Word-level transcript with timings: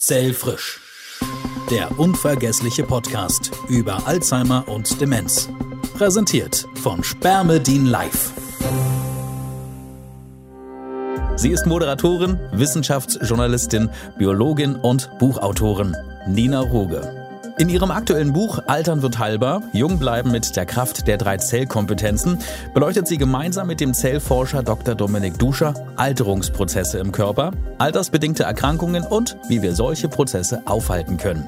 Zellfrisch. 0.00 0.80
Der 1.70 1.98
unvergessliche 1.98 2.84
Podcast 2.84 3.50
über 3.68 4.06
Alzheimer 4.06 4.66
und 4.66 4.98
Demenz. 4.98 5.50
Präsentiert 5.92 6.66
von 6.82 7.04
Spermedin 7.04 7.84
Live. 7.84 8.32
Sie 11.36 11.50
ist 11.50 11.66
Moderatorin, 11.66 12.40
Wissenschaftsjournalistin, 12.52 13.90
Biologin 14.16 14.74
und 14.76 15.10
Buchautorin 15.18 15.94
Nina 16.26 16.60
Ruge. 16.60 17.19
In 17.60 17.68
ihrem 17.68 17.90
aktuellen 17.90 18.32
Buch 18.32 18.58
Altern 18.68 19.02
wird 19.02 19.18
heilbar, 19.18 19.62
Jung 19.74 19.98
bleiben 19.98 20.30
mit 20.30 20.56
der 20.56 20.64
Kraft 20.64 21.06
der 21.06 21.18
drei 21.18 21.36
Zellkompetenzen 21.36 22.38
beleuchtet 22.72 23.06
sie 23.06 23.18
gemeinsam 23.18 23.66
mit 23.66 23.80
dem 23.80 23.92
Zellforscher 23.92 24.62
Dr. 24.62 24.94
Dominik 24.94 25.38
Duscher 25.38 25.74
Alterungsprozesse 25.96 26.98
im 27.00 27.12
Körper, 27.12 27.52
altersbedingte 27.76 28.44
Erkrankungen 28.44 29.02
und 29.04 29.36
wie 29.48 29.60
wir 29.60 29.74
solche 29.74 30.08
Prozesse 30.08 30.62
aufhalten 30.64 31.18
können. 31.18 31.46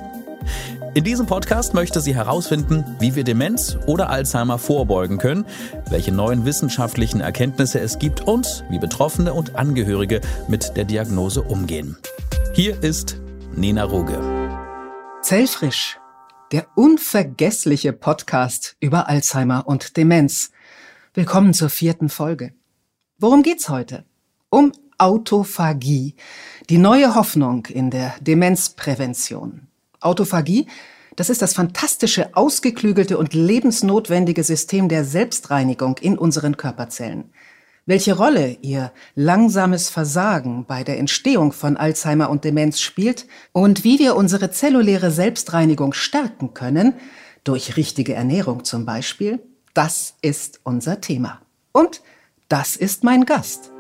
In 0.92 1.02
diesem 1.02 1.24
Podcast 1.24 1.72
möchte 1.72 2.02
sie 2.02 2.14
herausfinden, 2.14 2.84
wie 2.98 3.14
wir 3.14 3.24
Demenz 3.24 3.78
oder 3.86 4.10
Alzheimer 4.10 4.58
vorbeugen 4.58 5.16
können, 5.16 5.46
welche 5.88 6.12
neuen 6.12 6.44
wissenschaftlichen 6.44 7.22
Erkenntnisse 7.22 7.80
es 7.80 7.98
gibt 7.98 8.20
und 8.20 8.64
wie 8.68 8.78
Betroffene 8.78 9.32
und 9.32 9.56
Angehörige 9.56 10.20
mit 10.46 10.76
der 10.76 10.84
Diagnose 10.84 11.40
umgehen. 11.40 11.96
Hier 12.52 12.82
ist 12.82 13.16
Nina 13.56 13.84
Ruge. 13.84 14.18
Zellfrisch 15.22 16.01
der 16.52 16.66
unvergessliche 16.74 17.94
Podcast 17.94 18.76
über 18.78 19.08
Alzheimer 19.08 19.66
und 19.66 19.96
Demenz. 19.96 20.50
Willkommen 21.14 21.54
zur 21.54 21.70
vierten 21.70 22.10
Folge. 22.10 22.52
Worum 23.18 23.42
geht's 23.42 23.70
heute? 23.70 24.04
Um 24.50 24.72
Autophagie, 24.98 26.14
die 26.68 26.76
neue 26.76 27.14
Hoffnung 27.14 27.66
in 27.66 27.90
der 27.90 28.14
Demenzprävention. 28.20 29.68
Autophagie, 30.00 30.66
das 31.16 31.30
ist 31.30 31.40
das 31.40 31.54
fantastische, 31.54 32.36
ausgeklügelte 32.36 33.16
und 33.16 33.32
lebensnotwendige 33.32 34.44
System 34.44 34.90
der 34.90 35.04
Selbstreinigung 35.04 35.96
in 35.98 36.18
unseren 36.18 36.58
Körperzellen 36.58 37.32
welche 37.86 38.16
Rolle 38.16 38.58
ihr 38.62 38.92
langsames 39.14 39.90
Versagen 39.90 40.64
bei 40.66 40.84
der 40.84 40.98
Entstehung 40.98 41.52
von 41.52 41.76
Alzheimer 41.76 42.30
und 42.30 42.44
Demenz 42.44 42.80
spielt 42.80 43.26
und 43.52 43.84
wie 43.84 43.98
wir 43.98 44.16
unsere 44.16 44.50
zelluläre 44.50 45.10
Selbstreinigung 45.10 45.92
stärken 45.92 46.54
können, 46.54 46.94
durch 47.44 47.76
richtige 47.76 48.14
Ernährung 48.14 48.64
zum 48.64 48.86
Beispiel, 48.86 49.40
das 49.74 50.14
ist 50.22 50.60
unser 50.62 51.00
Thema. 51.00 51.40
Und 51.72 52.02
das 52.48 52.76
ist 52.76 53.02
mein 53.02 53.24
Gast. 53.24 53.71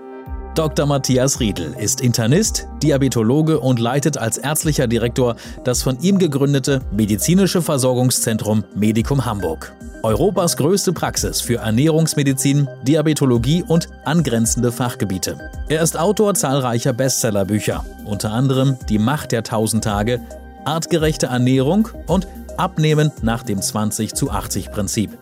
Dr. 0.54 0.84
Matthias 0.84 1.40
Riedel 1.40 1.74
ist 1.78 2.02
Internist, 2.02 2.68
Diabetologe 2.82 3.58
und 3.58 3.78
leitet 3.78 4.18
als 4.18 4.36
ärztlicher 4.36 4.86
Direktor 4.86 5.36
das 5.64 5.82
von 5.82 5.98
ihm 6.00 6.18
gegründete 6.18 6.82
medizinische 6.92 7.62
Versorgungszentrum 7.62 8.62
Medikum 8.74 9.24
Hamburg. 9.24 9.72
Europas 10.02 10.58
größte 10.58 10.92
Praxis 10.92 11.40
für 11.40 11.60
Ernährungsmedizin, 11.60 12.68
Diabetologie 12.82 13.64
und 13.66 13.88
angrenzende 14.04 14.72
Fachgebiete. 14.72 15.38
Er 15.70 15.80
ist 15.80 15.98
Autor 15.98 16.34
zahlreicher 16.34 16.92
Bestsellerbücher, 16.92 17.86
unter 18.04 18.32
anderem 18.32 18.76
Die 18.90 18.98
Macht 18.98 19.32
der 19.32 19.40
1000 19.40 19.82
Tage, 19.82 20.20
Artgerechte 20.66 21.26
Ernährung 21.26 21.88
und 22.06 22.28
Abnehmen 22.58 23.10
nach 23.22 23.42
dem 23.42 23.62
20 23.62 24.12
zu 24.14 24.30
80 24.30 24.70
Prinzip. 24.70 25.16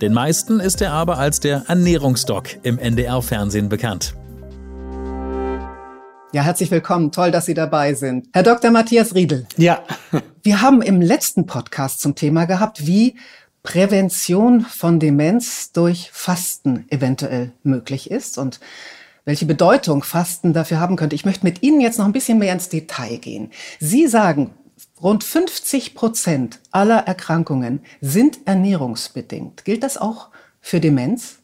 Den 0.00 0.12
meisten 0.12 0.58
ist 0.58 0.82
er 0.82 0.92
aber 0.92 1.18
als 1.18 1.38
der 1.38 1.66
Ernährungsdoc 1.68 2.58
im 2.64 2.80
NDR-Fernsehen 2.80 3.68
bekannt. 3.68 4.16
Ja, 6.34 6.44
herzlich 6.44 6.70
willkommen. 6.70 7.12
Toll, 7.12 7.30
dass 7.30 7.44
Sie 7.44 7.52
dabei 7.52 7.92
sind. 7.92 8.26
Herr 8.32 8.42
Dr. 8.42 8.70
Matthias 8.70 9.14
Riedel. 9.14 9.46
Ja. 9.58 9.84
Wir 10.42 10.62
haben 10.62 10.80
im 10.80 11.02
letzten 11.02 11.44
Podcast 11.44 12.00
zum 12.00 12.14
Thema 12.14 12.46
gehabt, 12.46 12.86
wie 12.86 13.16
Prävention 13.62 14.62
von 14.62 14.98
Demenz 14.98 15.72
durch 15.72 16.10
Fasten 16.10 16.86
eventuell 16.88 17.52
möglich 17.64 18.10
ist 18.10 18.38
und 18.38 18.60
welche 19.26 19.44
Bedeutung 19.44 20.02
Fasten 20.02 20.54
dafür 20.54 20.80
haben 20.80 20.96
könnte. 20.96 21.14
Ich 21.14 21.26
möchte 21.26 21.44
mit 21.44 21.62
Ihnen 21.62 21.82
jetzt 21.82 21.98
noch 21.98 22.06
ein 22.06 22.12
bisschen 22.12 22.38
mehr 22.38 22.54
ins 22.54 22.70
Detail 22.70 23.18
gehen. 23.18 23.50
Sie 23.78 24.06
sagen, 24.06 24.54
rund 25.02 25.24
50 25.24 25.94
Prozent 25.94 26.60
aller 26.70 27.00
Erkrankungen 27.00 27.82
sind 28.00 28.38
ernährungsbedingt. 28.46 29.66
Gilt 29.66 29.82
das 29.82 29.98
auch 29.98 30.30
für 30.62 30.80
Demenz? 30.80 31.41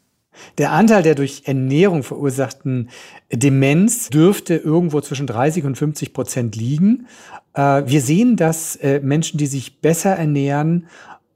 Der 0.59 0.72
Anteil 0.72 1.03
der 1.03 1.15
durch 1.15 1.43
Ernährung 1.47 2.03
verursachten 2.03 2.88
Demenz 3.32 4.10
dürfte 4.10 4.56
irgendwo 4.56 5.00
zwischen 5.00 5.26
30 5.26 5.65
und 5.65 5.76
50 5.76 6.12
Prozent 6.12 6.56
liegen. 6.56 7.06
Äh, 7.54 7.82
wir 7.87 8.00
sehen, 8.00 8.37
dass 8.37 8.77
äh, 8.77 9.00
Menschen, 9.00 9.38
die 9.38 9.47
sich 9.47 9.81
besser 9.81 10.10
ernähren, 10.10 10.87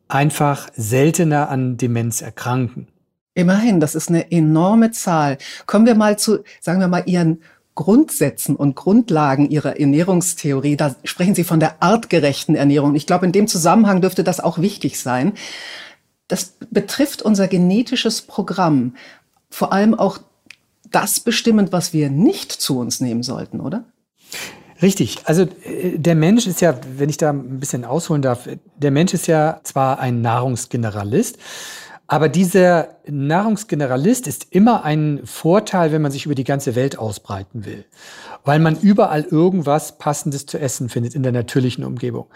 einfach 0.09 0.69
seltener 0.77 1.49
an 1.49 1.77
Demenz 1.77 2.21
erkranken. 2.21 2.89
Immerhin, 3.35 3.81
das 3.81 3.95
ist 3.95 4.11
eine 4.11 4.31
enorme 4.31 4.91
Zahl. 4.91 5.39
Kommen 5.67 5.87
wir 5.87 5.95
mal 5.95 6.19
zu, 6.19 6.45
sagen 6.61 6.81
wir 6.81 6.89
mal, 6.89 7.05
Ihren 7.07 7.41
Grundsätzen 7.75 8.57
und 8.57 8.77
Grundlagen 8.77 9.49
Ihrer 9.49 9.81
Ernährungstheorie. 9.81 10.77
Da 10.77 10.95
sprechen 11.05 11.35
Sie 11.35 11.45
von 11.45 11.59
der 11.59 11.83
artgerechten 11.83 12.55
Ernährung. 12.55 12.95
Ich 12.95 13.07
glaube, 13.07 13.25
in 13.25 13.33
dem 13.33 13.49
Zusammenhang 13.49 14.03
dürfte 14.03 14.23
das 14.23 14.41
auch 14.41 14.59
wichtig 14.59 15.01
sein. 15.01 15.33
Das 16.33 16.55
betrifft 16.71 17.21
unser 17.21 17.47
genetisches 17.47 18.23
Programm. 18.23 18.95
Vor 19.51 19.71
allem 19.71 19.93
auch 19.93 20.17
das 20.91 21.21
bestimmend, 21.21 21.73
was 21.73 21.93
wir 21.93 22.09
nicht 22.09 22.53
zu 22.53 22.79
uns 22.79 23.03
nehmen 23.03 23.23
sollten, 23.23 23.61
oder? 23.61 23.85
Richtig. 24.81 25.19
Also 25.27 25.43
äh, 25.43 25.99
der 25.99 26.15
Mensch 26.15 26.47
ist 26.47 26.63
ja, 26.63 26.79
wenn 26.97 27.11
ich 27.11 27.19
da 27.19 27.35
ein 27.35 27.61
bisschen 27.61 27.85
ausholen 27.85 28.23
darf, 28.23 28.49
der 28.79 28.91
Mensch 28.91 29.13
ist 29.13 29.27
ja 29.27 29.61
zwar 29.63 29.99
ein 29.99 30.23
Nahrungsgeneralist, 30.23 31.37
aber 32.07 32.31
dieser 32.31 32.97
Nahrungsgeneralist 33.07 34.27
ist 34.27 34.47
immer 34.49 34.85
ein 34.85 35.21
Vorteil, 35.25 35.93
wenn 35.93 36.01
man 36.01 36.13
sich 36.13 36.25
über 36.25 36.35
die 36.35 36.45
ganze 36.45 36.75
Welt 36.75 36.99
ausbreiten 36.99 37.67
will 37.67 37.85
weil 38.45 38.59
man 38.59 38.79
überall 38.81 39.23
irgendwas 39.23 39.99
Passendes 39.99 40.47
zu 40.47 40.59
essen 40.59 40.89
findet 40.89 41.15
in 41.15 41.23
der 41.23 41.33
natürlichen 41.33 41.85
Umgebung. 41.85 42.27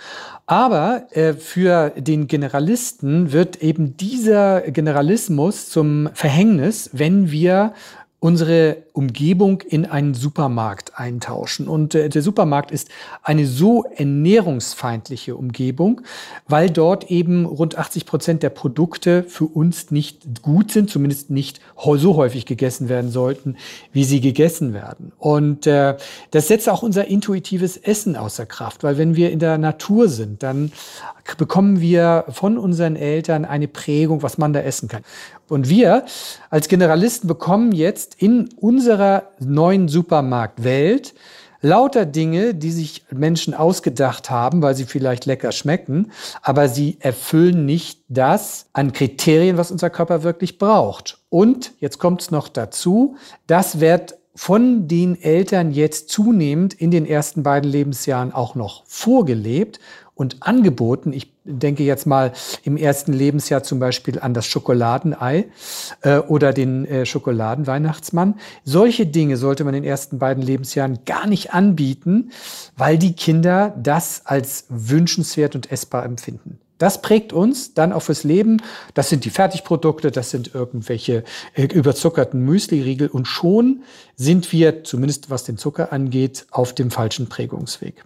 Aber 0.46 1.06
äh, 1.10 1.34
für 1.34 1.90
den 1.96 2.26
Generalisten 2.26 3.32
wird 3.32 3.62
eben 3.62 3.96
dieser 3.96 4.60
Generalismus 4.62 5.68
zum 5.68 6.08
Verhängnis, 6.14 6.90
wenn 6.92 7.30
wir 7.30 7.72
unsere 8.18 8.78
Umgebung 8.92 9.60
in 9.60 9.84
einen 9.84 10.14
Supermarkt 10.14 10.98
eintauschen. 10.98 11.68
Und 11.68 11.94
äh, 11.94 12.08
der 12.08 12.22
Supermarkt 12.22 12.70
ist 12.70 12.88
eine 13.22 13.46
so 13.46 13.84
ernährungsfeindliche 13.84 15.36
Umgebung, 15.36 16.00
weil 16.48 16.70
dort 16.70 17.10
eben 17.10 17.44
rund 17.44 17.76
80 17.76 18.06
Prozent 18.06 18.42
der 18.42 18.50
Produkte 18.50 19.22
für 19.24 19.44
uns 19.44 19.90
nicht 19.90 20.42
gut 20.42 20.72
sind, 20.72 20.88
zumindest 20.88 21.30
nicht 21.30 21.60
so 21.76 22.16
häufig 22.16 22.46
gegessen 22.46 22.88
werden 22.88 23.10
sollten, 23.10 23.56
wie 23.92 24.04
sie 24.04 24.20
gegessen 24.20 24.72
werden. 24.72 25.12
Und 25.18 25.66
äh, 25.66 25.96
das 26.30 26.48
setzt 26.48 26.68
auch 26.68 26.82
unser 26.82 27.06
intuitives 27.06 27.76
Essen 27.76 28.16
außer 28.16 28.46
Kraft, 28.46 28.82
weil 28.82 28.96
wenn 28.96 29.14
wir 29.14 29.30
in 29.30 29.38
der 29.38 29.58
Natur 29.58 30.08
sind, 30.08 30.42
dann 30.42 30.72
bekommen 31.38 31.80
wir 31.80 32.24
von 32.28 32.56
unseren 32.56 32.96
Eltern 32.96 33.44
eine 33.44 33.68
Prägung, 33.68 34.22
was 34.22 34.38
man 34.38 34.52
da 34.52 34.60
essen 34.60 34.88
kann. 34.88 35.02
Und 35.48 35.68
wir 35.68 36.04
als 36.50 36.68
Generalisten 36.68 37.28
bekommen 37.28 37.72
jetzt 37.72 38.16
in 38.20 38.48
unserer 38.56 39.30
neuen 39.38 39.88
Supermarktwelt 39.88 41.14
lauter 41.60 42.06
Dinge, 42.06 42.54
die 42.54 42.70
sich 42.70 43.04
Menschen 43.10 43.54
ausgedacht 43.54 44.30
haben, 44.30 44.62
weil 44.62 44.74
sie 44.74 44.84
vielleicht 44.84 45.26
lecker 45.26 45.52
schmecken, 45.52 46.12
aber 46.42 46.68
sie 46.68 46.98
erfüllen 47.00 47.64
nicht 47.64 48.00
das 48.08 48.66
an 48.72 48.92
Kriterien, 48.92 49.56
was 49.56 49.70
unser 49.70 49.90
Körper 49.90 50.22
wirklich 50.22 50.58
braucht. 50.58 51.18
Und 51.28 51.72
jetzt 51.80 51.98
kommt 51.98 52.22
es 52.22 52.30
noch 52.30 52.48
dazu, 52.48 53.16
das 53.46 53.80
wird 53.80 54.16
von 54.34 54.86
den 54.86 55.20
Eltern 55.20 55.72
jetzt 55.72 56.10
zunehmend 56.10 56.74
in 56.74 56.90
den 56.90 57.06
ersten 57.06 57.42
beiden 57.42 57.70
Lebensjahren 57.70 58.32
auch 58.32 58.54
noch 58.54 58.84
vorgelebt 58.86 59.80
und 60.14 60.42
angeboten. 60.42 61.12
Ich 61.14 61.35
denke 61.46 61.82
jetzt 61.84 62.06
mal 62.06 62.32
im 62.62 62.76
ersten 62.76 63.12
Lebensjahr 63.12 63.62
zum 63.62 63.78
Beispiel 63.78 64.18
an 64.18 64.34
das 64.34 64.46
Schokoladenei 64.46 65.46
äh, 66.02 66.18
oder 66.18 66.52
den 66.52 66.84
äh, 66.84 67.06
Schokoladenweihnachtsmann. 67.06 68.34
Solche 68.64 69.06
Dinge 69.06 69.36
sollte 69.36 69.64
man 69.64 69.74
in 69.74 69.82
den 69.82 69.88
ersten 69.88 70.18
beiden 70.18 70.42
Lebensjahren 70.42 71.00
gar 71.06 71.26
nicht 71.26 71.54
anbieten, 71.54 72.30
weil 72.76 72.98
die 72.98 73.14
Kinder 73.14 73.74
das 73.80 74.22
als 74.24 74.66
wünschenswert 74.68 75.54
und 75.54 75.70
essbar 75.70 76.04
empfinden. 76.04 76.58
Das 76.78 77.00
prägt 77.00 77.32
uns 77.32 77.72
dann 77.72 77.92
auch 77.92 78.02
fürs 78.02 78.22
Leben. 78.22 78.62
Das 78.92 79.08
sind 79.08 79.24
die 79.24 79.30
Fertigprodukte, 79.30 80.10
das 80.10 80.30
sind 80.30 80.54
irgendwelche 80.54 81.24
äh, 81.54 81.64
überzuckerten 81.64 82.40
Müsliriegel 82.40 83.08
und 83.08 83.26
schon 83.26 83.82
sind 84.14 84.52
wir, 84.52 84.84
zumindest 84.84 85.30
was 85.30 85.44
den 85.44 85.56
Zucker 85.56 85.92
angeht, 85.92 86.46
auf 86.50 86.74
dem 86.74 86.90
falschen 86.90 87.28
Prägungsweg. 87.28 88.04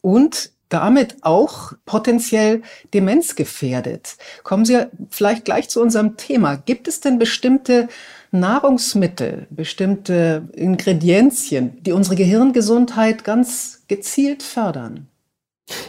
Und 0.00 0.50
damit 0.68 1.16
auch 1.22 1.72
potenziell 1.86 2.62
demenzgefährdet. 2.92 4.16
Kommen 4.42 4.64
Sie 4.64 4.86
vielleicht 5.10 5.44
gleich 5.44 5.68
zu 5.68 5.80
unserem 5.80 6.16
Thema. 6.16 6.56
Gibt 6.56 6.88
es 6.88 7.00
denn 7.00 7.18
bestimmte 7.18 7.88
Nahrungsmittel, 8.30 9.46
bestimmte 9.50 10.48
Ingredienzien, 10.54 11.82
die 11.82 11.92
unsere 11.92 12.16
Gehirngesundheit 12.16 13.24
ganz 13.24 13.82
gezielt 13.88 14.42
fördern? 14.42 15.06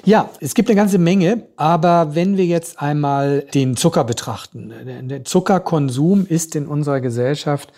Ja, 0.06 0.30
es 0.40 0.54
gibt 0.54 0.70
eine 0.70 0.78
ganze 0.78 1.00
Menge, 1.00 1.48
aber 1.58 2.16
wenn 2.16 2.38
wir 2.38 2.46
jetzt 2.46 2.80
einmal 2.80 3.42
den 3.54 3.76
Zucker 3.76 4.06
betrachten, 4.06 4.72
der 5.10 5.26
Zuckerkonsum 5.26 6.26
ist 6.26 6.56
in 6.56 6.68
unserer 6.68 7.02
Gesellschaft 7.02 7.74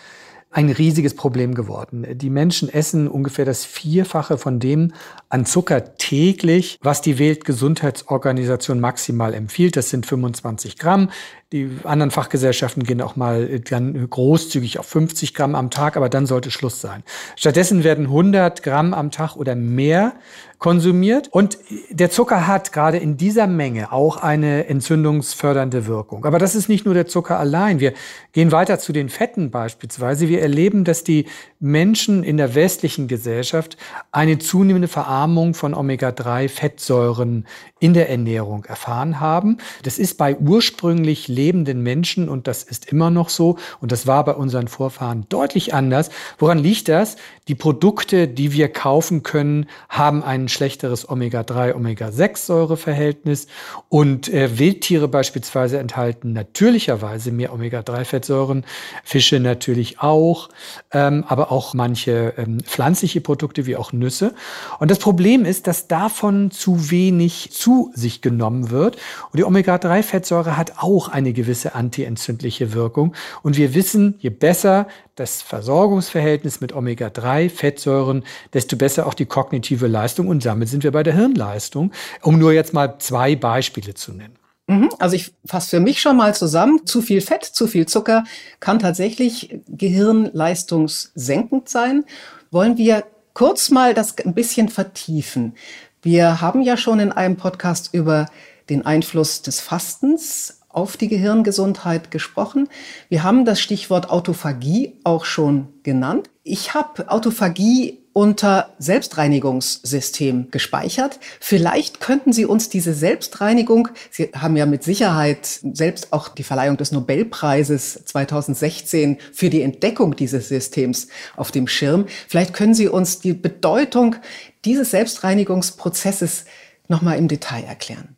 ein 0.50 0.70
riesiges 0.70 1.14
Problem 1.14 1.54
geworden. 1.54 2.06
Die 2.10 2.30
Menschen 2.30 2.72
essen 2.72 3.06
ungefähr 3.06 3.44
das 3.44 3.64
Vierfache 3.66 4.38
von 4.38 4.60
dem 4.60 4.92
an 5.28 5.44
Zucker 5.44 5.96
täglich, 5.96 6.78
was 6.80 7.02
die 7.02 7.18
Weltgesundheitsorganisation 7.18 8.80
maximal 8.80 9.34
empfiehlt. 9.34 9.76
Das 9.76 9.90
sind 9.90 10.06
25 10.06 10.78
Gramm. 10.78 11.10
Die 11.52 11.70
anderen 11.84 12.10
Fachgesellschaften 12.10 12.82
gehen 12.82 13.02
auch 13.02 13.16
mal 13.16 13.60
dann 13.60 14.08
großzügig 14.08 14.78
auf 14.78 14.86
50 14.86 15.34
Gramm 15.34 15.54
am 15.54 15.70
Tag, 15.70 15.96
aber 15.96 16.08
dann 16.08 16.26
sollte 16.26 16.50
Schluss 16.50 16.80
sein. 16.80 17.02
Stattdessen 17.36 17.84
werden 17.84 18.06
100 18.06 18.62
Gramm 18.62 18.94
am 18.94 19.10
Tag 19.10 19.36
oder 19.36 19.54
mehr 19.54 20.14
konsumiert. 20.58 21.28
Und 21.30 21.58
der 21.90 22.10
Zucker 22.10 22.46
hat 22.46 22.72
gerade 22.72 22.98
in 22.98 23.16
dieser 23.16 23.46
Menge 23.46 23.92
auch 23.92 24.16
eine 24.16 24.66
entzündungsfördernde 24.66 25.86
Wirkung. 25.86 26.24
Aber 26.24 26.38
das 26.38 26.54
ist 26.54 26.68
nicht 26.68 26.84
nur 26.84 26.94
der 26.94 27.06
Zucker 27.06 27.38
allein. 27.38 27.80
Wir 27.80 27.92
gehen 28.32 28.52
weiter 28.52 28.78
zu 28.78 28.92
den 28.92 29.08
Fetten 29.08 29.50
beispielsweise. 29.50 30.28
Wir 30.28 30.42
erleben, 30.42 30.84
dass 30.84 31.04
die 31.04 31.26
Menschen 31.60 32.24
in 32.24 32.36
der 32.36 32.54
westlichen 32.54 33.08
Gesellschaft 33.08 33.76
eine 34.12 34.38
zunehmende 34.38 34.88
Verarmung 34.88 35.54
von 35.54 35.74
Omega-3-Fettsäuren 35.74 37.46
in 37.80 37.94
der 37.94 38.10
Ernährung 38.10 38.64
erfahren 38.64 39.20
haben. 39.20 39.58
Das 39.82 39.98
ist 39.98 40.18
bei 40.18 40.36
ursprünglich 40.36 41.28
lebenden 41.28 41.82
Menschen 41.82 42.28
und 42.28 42.48
das 42.48 42.62
ist 42.62 42.90
immer 42.90 43.10
noch 43.10 43.28
so 43.28 43.56
und 43.80 43.92
das 43.92 44.06
war 44.06 44.24
bei 44.24 44.34
unseren 44.34 44.68
Vorfahren 44.68 45.26
deutlich 45.28 45.74
anders. 45.74 46.10
Woran 46.38 46.58
liegt 46.58 46.88
das? 46.88 47.16
Die 47.46 47.54
Produkte, 47.54 48.28
die 48.28 48.52
wir 48.52 48.68
kaufen 48.68 49.22
können, 49.22 49.66
haben 49.88 50.22
schlechteres 50.48 51.08
Omega-3, 51.08 51.74
Omega-6-Säureverhältnis 51.74 53.46
und 53.88 54.28
äh, 54.28 54.58
Wildtiere 54.58 55.08
beispielsweise 55.08 55.78
enthalten 55.78 56.32
natürlicherweise 56.32 57.32
mehr 57.32 57.52
Omega-3-Fettsäuren, 57.52 58.64
Fische 59.04 59.40
natürlich 59.40 60.00
auch, 60.00 60.48
ähm, 60.92 61.24
aber 61.26 61.52
auch 61.52 61.74
manche 61.74 62.34
ähm, 62.36 62.60
pflanzliche 62.60 63.20
Produkte 63.20 63.66
wie 63.66 63.76
auch 63.76 63.92
Nüsse. 63.92 64.34
Und 64.78 64.90
das 64.90 64.98
Problem 64.98 65.44
ist, 65.44 65.66
dass 65.66 65.88
davon 65.88 66.50
zu 66.50 66.90
wenig 66.90 67.50
zu 67.52 67.90
sich 67.94 68.20
genommen 68.20 68.70
wird. 68.70 68.96
Und 69.30 69.38
die 69.38 69.44
Omega-3-Fettsäure 69.44 70.56
hat 70.56 70.74
auch 70.78 71.08
eine 71.08 71.32
gewisse 71.32 71.74
antientzündliche 71.74 72.72
Wirkung. 72.72 73.14
Und 73.42 73.56
wir 73.56 73.74
wissen, 73.74 74.14
je 74.18 74.30
besser 74.30 74.86
das 75.18 75.42
Versorgungsverhältnis 75.42 76.60
mit 76.60 76.72
Omega-3-Fettsäuren, 76.72 78.24
desto 78.52 78.76
besser 78.76 79.06
auch 79.06 79.14
die 79.14 79.26
kognitive 79.26 79.86
Leistung. 79.86 80.28
Und 80.28 80.44
damit 80.44 80.68
sind 80.68 80.84
wir 80.84 80.92
bei 80.92 81.02
der 81.02 81.14
Hirnleistung, 81.14 81.92
um 82.22 82.38
nur 82.38 82.52
jetzt 82.52 82.72
mal 82.72 82.98
zwei 82.98 83.36
Beispiele 83.36 83.94
zu 83.94 84.12
nennen. 84.12 84.36
Mhm. 84.68 84.90
Also 84.98 85.16
ich 85.16 85.34
fasse 85.44 85.70
für 85.70 85.80
mich 85.80 86.00
schon 86.00 86.16
mal 86.16 86.34
zusammen, 86.34 86.86
zu 86.86 87.02
viel 87.02 87.20
Fett, 87.20 87.44
zu 87.44 87.66
viel 87.66 87.86
Zucker 87.86 88.24
kann 88.60 88.78
tatsächlich 88.78 89.60
gehirnleistungssenkend 89.66 91.68
sein. 91.68 92.04
Wollen 92.50 92.76
wir 92.76 93.04
kurz 93.34 93.70
mal 93.70 93.94
das 93.94 94.16
ein 94.18 94.34
bisschen 94.34 94.68
vertiefen. 94.68 95.54
Wir 96.02 96.40
haben 96.40 96.62
ja 96.62 96.76
schon 96.76 97.00
in 97.00 97.12
einem 97.12 97.36
Podcast 97.36 97.90
über 97.92 98.26
den 98.68 98.84
Einfluss 98.84 99.42
des 99.42 99.60
Fastens 99.60 100.57
auf 100.68 100.96
die 100.96 101.08
Gehirngesundheit 101.08 102.10
gesprochen. 102.10 102.68
Wir 103.08 103.22
haben 103.22 103.44
das 103.44 103.60
Stichwort 103.60 104.10
Autophagie 104.10 104.94
auch 105.04 105.24
schon 105.24 105.68
genannt. 105.82 106.28
Ich 106.44 106.74
habe 106.74 107.10
Autophagie 107.10 107.98
unter 108.18 108.74
Selbstreinigungssystem 108.80 110.50
gespeichert. 110.50 111.20
Vielleicht 111.38 112.00
könnten 112.00 112.32
Sie 112.32 112.46
uns 112.46 112.68
diese 112.68 112.92
Selbstreinigung, 112.92 113.90
Sie 114.10 114.30
haben 114.34 114.56
ja 114.56 114.66
mit 114.66 114.82
Sicherheit 114.82 115.46
selbst 115.72 116.12
auch 116.12 116.28
die 116.28 116.42
Verleihung 116.42 116.76
des 116.76 116.90
Nobelpreises 116.90 118.04
2016 118.06 119.18
für 119.32 119.50
die 119.50 119.62
Entdeckung 119.62 120.16
dieses 120.16 120.48
Systems 120.48 121.06
auf 121.36 121.52
dem 121.52 121.68
Schirm. 121.68 122.06
Vielleicht 122.26 122.54
können 122.54 122.74
Sie 122.74 122.88
uns 122.88 123.20
die 123.20 123.34
Bedeutung 123.34 124.16
dieses 124.64 124.90
Selbstreinigungsprozesses 124.90 126.44
nochmal 126.88 127.18
im 127.18 127.28
Detail 127.28 127.62
erklären. 127.62 128.17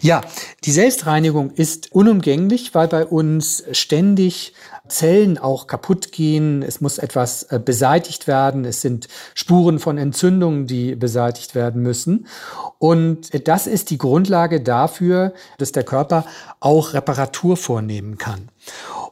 Ja, 0.00 0.20
die 0.64 0.72
Selbstreinigung 0.72 1.50
ist 1.50 1.92
unumgänglich, 1.92 2.74
weil 2.74 2.88
bei 2.88 3.04
uns 3.04 3.64
ständig 3.72 4.54
Zellen 4.88 5.38
auch 5.38 5.66
kaputt 5.66 6.12
gehen. 6.12 6.62
Es 6.62 6.80
muss 6.80 6.98
etwas 6.98 7.44
äh, 7.44 7.60
beseitigt 7.62 8.26
werden. 8.26 8.64
Es 8.64 8.80
sind 8.80 9.08
Spuren 9.34 9.78
von 9.78 9.98
Entzündungen, 9.98 10.66
die 10.66 10.96
beseitigt 10.96 11.54
werden 11.54 11.82
müssen. 11.82 12.26
Und 12.78 13.48
das 13.48 13.66
ist 13.66 13.90
die 13.90 13.98
Grundlage 13.98 14.60
dafür, 14.60 15.34
dass 15.58 15.72
der 15.72 15.84
Körper 15.84 16.24
auch 16.60 16.94
Reparatur 16.94 17.56
vornehmen 17.56 18.18
kann. 18.18 18.48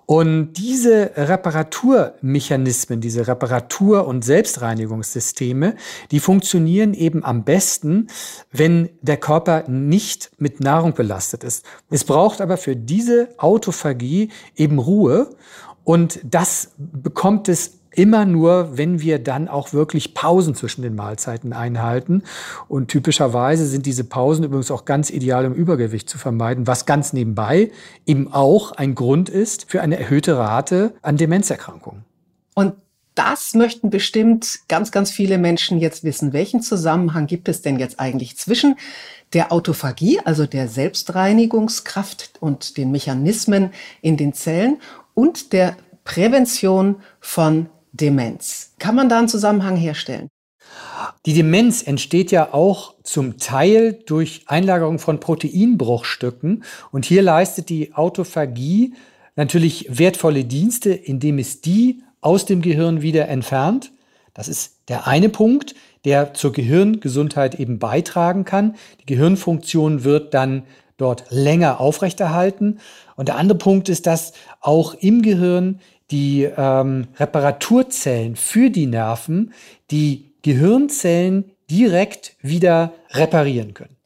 Und 0.06 0.52
diese 0.52 1.10
Reparaturmechanismen, 1.16 3.00
diese 3.00 3.26
Reparatur- 3.26 4.06
und 4.06 4.24
Selbstreinigungssysteme, 4.24 5.74
die 6.12 6.20
funktionieren 6.20 6.94
eben 6.94 7.24
am 7.24 7.42
besten, 7.42 8.06
wenn 8.52 8.88
der 9.02 9.16
Körper 9.16 9.68
nicht 9.68 10.30
mit 10.38 10.60
Nahrung 10.60 10.94
belastet 10.94 11.42
ist. 11.42 11.64
Es 11.90 12.04
braucht 12.04 12.40
aber 12.40 12.56
für 12.56 12.76
diese 12.76 13.30
Autophagie 13.38 14.30
eben 14.54 14.78
Ruhe 14.78 15.30
und 15.82 16.20
das 16.24 16.72
bekommt 16.78 17.48
es 17.48 17.75
immer 17.96 18.24
nur, 18.24 18.76
wenn 18.76 19.00
wir 19.00 19.18
dann 19.18 19.48
auch 19.48 19.72
wirklich 19.72 20.14
Pausen 20.14 20.54
zwischen 20.54 20.82
den 20.82 20.94
Mahlzeiten 20.94 21.52
einhalten. 21.52 22.22
Und 22.68 22.88
typischerweise 22.88 23.66
sind 23.66 23.86
diese 23.86 24.04
Pausen 24.04 24.44
übrigens 24.44 24.70
auch 24.70 24.84
ganz 24.84 25.10
ideal, 25.10 25.46
um 25.46 25.54
Übergewicht 25.54 26.08
zu 26.08 26.18
vermeiden, 26.18 26.66
was 26.66 26.86
ganz 26.86 27.12
nebenbei 27.12 27.70
eben 28.04 28.32
auch 28.32 28.72
ein 28.72 28.94
Grund 28.94 29.28
ist 29.28 29.70
für 29.70 29.82
eine 29.82 29.98
erhöhte 29.98 30.36
Rate 30.36 30.94
an 31.02 31.16
Demenzerkrankungen. 31.16 32.04
Und 32.54 32.74
das 33.14 33.54
möchten 33.54 33.88
bestimmt 33.88 34.60
ganz, 34.68 34.90
ganz 34.92 35.10
viele 35.10 35.38
Menschen 35.38 35.78
jetzt 35.78 36.04
wissen. 36.04 36.34
Welchen 36.34 36.60
Zusammenhang 36.60 37.26
gibt 37.26 37.48
es 37.48 37.62
denn 37.62 37.78
jetzt 37.78 37.98
eigentlich 37.98 38.36
zwischen 38.36 38.76
der 39.32 39.52
Autophagie, 39.52 40.20
also 40.20 40.46
der 40.46 40.68
Selbstreinigungskraft 40.68 42.34
und 42.40 42.76
den 42.76 42.90
Mechanismen 42.90 43.70
in 44.02 44.18
den 44.18 44.34
Zellen 44.34 44.78
und 45.14 45.54
der 45.54 45.76
Prävention 46.04 46.96
von 47.18 47.70
Demenz. 47.96 48.74
Kann 48.78 48.94
man 48.94 49.08
da 49.08 49.18
einen 49.18 49.28
Zusammenhang 49.28 49.76
herstellen? 49.76 50.28
Die 51.24 51.34
Demenz 51.34 51.82
entsteht 51.82 52.30
ja 52.30 52.52
auch 52.52 52.94
zum 53.02 53.38
Teil 53.38 53.98
durch 54.06 54.42
Einlagerung 54.46 54.98
von 54.98 55.20
Proteinbruchstücken. 55.20 56.64
Und 56.92 57.04
hier 57.04 57.22
leistet 57.22 57.68
die 57.68 57.94
Autophagie 57.94 58.94
natürlich 59.34 59.86
wertvolle 59.98 60.44
Dienste, 60.44 60.92
indem 60.92 61.38
es 61.38 61.60
die 61.60 62.02
aus 62.20 62.46
dem 62.46 62.62
Gehirn 62.62 63.02
wieder 63.02 63.28
entfernt. 63.28 63.92
Das 64.34 64.48
ist 64.48 64.80
der 64.88 65.06
eine 65.06 65.28
Punkt, 65.28 65.74
der 66.04 66.34
zur 66.34 66.52
Gehirngesundheit 66.52 67.58
eben 67.58 67.78
beitragen 67.78 68.44
kann. 68.44 68.76
Die 69.00 69.06
Gehirnfunktion 69.06 70.04
wird 70.04 70.34
dann 70.34 70.64
dort 70.96 71.24
länger 71.30 71.80
aufrechterhalten. 71.80 72.78
Und 73.16 73.28
der 73.28 73.36
andere 73.36 73.58
Punkt 73.58 73.88
ist, 73.88 74.06
dass 74.06 74.32
auch 74.60 74.94
im 74.94 75.22
Gehirn 75.22 75.80
die 76.10 76.44
ähm, 76.44 77.08
Reparaturzellen 77.18 78.36
für 78.36 78.70
die 78.70 78.86
Nerven 78.86 79.52
die 79.90 80.32
Gehirnzellen 80.42 81.50
direkt 81.68 82.36
wieder 82.40 82.92
reparieren 83.10 83.74
können. 83.74 83.96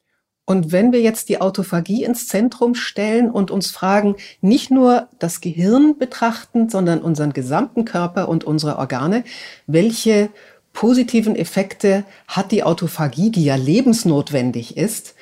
Und 0.45 0.71
wenn 0.71 0.91
wir 0.91 0.99
jetzt 1.01 1.29
die 1.29 1.39
Autophagie 1.39 2.03
ins 2.03 2.27
Zentrum 2.27 2.75
stellen 2.75 3.29
und 3.29 3.51
uns 3.51 3.71
fragen, 3.71 4.15
nicht 4.41 4.71
nur 4.71 5.07
das 5.19 5.39
Gehirn 5.39 5.97
betrachten, 5.97 6.67
sondern 6.67 7.01
unseren 7.01 7.31
gesamten 7.31 7.85
Körper 7.85 8.27
und 8.27 8.43
unsere 8.43 8.77
Organe, 8.77 9.23
welche 9.67 10.29
positiven 10.73 11.35
Effekte 11.35 12.03
hat 12.27 12.51
die 12.51 12.63
Autophagie, 12.63 13.29
die 13.29 13.45
ja 13.45 13.55
lebensnotwendig 13.55 14.77
ist, 14.77 15.15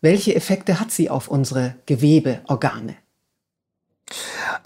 welche 0.00 0.34
Effekte 0.34 0.80
hat 0.80 0.90
sie 0.90 1.08
auf 1.08 1.28
unsere 1.28 1.76
Gewebe, 1.86 2.40
Organe? 2.46 2.96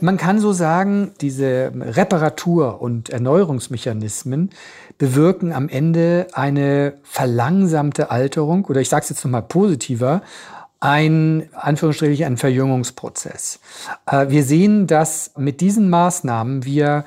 Man 0.00 0.17
kann 0.17 0.38
so 0.38 0.52
sagen, 0.52 1.11
diese 1.21 1.73
Reparatur- 1.75 2.81
und 2.81 3.11
Erneuerungsmechanismen 3.11 4.50
bewirken 4.97 5.52
am 5.52 5.69
Ende 5.69 6.28
eine 6.33 6.95
verlangsamte 7.02 8.11
Alterung 8.11 8.64
oder 8.67 8.81
ich 8.81 8.88
sage 8.88 9.02
es 9.02 9.09
jetzt 9.09 9.25
nochmal 9.25 9.43
positiver, 9.43 10.23
ein, 10.81 11.49
Anführungsstrichen, 11.52 12.25
ein 12.25 12.37
Verjüngungsprozess. 12.37 13.59
Äh, 14.07 14.28
wir 14.28 14.45
sehen, 14.45 14.87
dass 14.87 15.33
mit 15.37 15.61
diesen 15.61 15.90
Maßnahmen 15.90 16.64
wir 16.64 17.05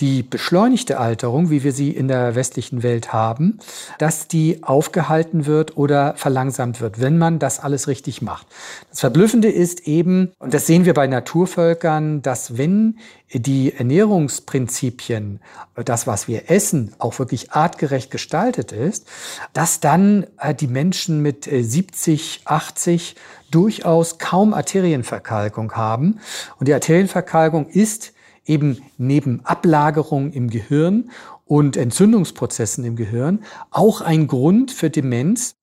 die 0.00 0.24
beschleunigte 0.24 0.98
Alterung, 0.98 1.50
wie 1.50 1.62
wir 1.62 1.72
sie 1.72 1.90
in 1.90 2.08
der 2.08 2.34
westlichen 2.34 2.82
Welt 2.82 3.12
haben, 3.12 3.58
dass 3.98 4.26
die 4.26 4.62
aufgehalten 4.62 5.46
wird 5.46 5.76
oder 5.76 6.14
verlangsamt 6.16 6.80
wird, 6.80 7.00
wenn 7.00 7.16
man 7.16 7.38
das 7.38 7.60
alles 7.60 7.86
richtig 7.86 8.20
macht. 8.20 8.46
Das 8.90 9.00
Verblüffende 9.00 9.48
ist 9.48 9.86
eben, 9.86 10.32
und 10.40 10.52
das 10.52 10.66
sehen 10.66 10.84
wir 10.84 10.94
bei 10.94 11.06
Naturvölkern, 11.06 12.22
dass 12.22 12.58
wenn 12.58 12.98
die 13.32 13.72
Ernährungsprinzipien, 13.72 15.40
das, 15.76 16.06
was 16.06 16.26
wir 16.26 16.50
essen, 16.50 16.94
auch 16.98 17.18
wirklich 17.18 17.52
artgerecht 17.52 18.10
gestaltet 18.10 18.72
ist, 18.72 19.06
dass 19.52 19.80
dann 19.80 20.26
äh, 20.38 20.54
die 20.54 20.68
Menschen 20.68 21.20
mit 21.20 21.44
70, 21.44 22.42
äh, 22.44 22.48
80 22.48 23.16
durchaus 23.50 24.18
kaum 24.18 24.54
Arterienverkalkung 24.54 25.72
haben. 25.72 26.18
Und 26.58 26.66
die 26.66 26.74
Arterienverkalkung 26.74 27.68
ist 27.68 28.13
eben 28.46 28.82
neben 28.98 29.40
Ablagerung 29.44 30.32
im 30.32 30.50
Gehirn 30.50 31.10
und 31.46 31.76
Entzündungsprozessen 31.76 32.84
im 32.84 32.96
Gehirn 32.96 33.44
auch 33.70 34.00
ein 34.00 34.26
Grund 34.26 34.70
für 34.70 34.90
Demenz. 34.90 35.56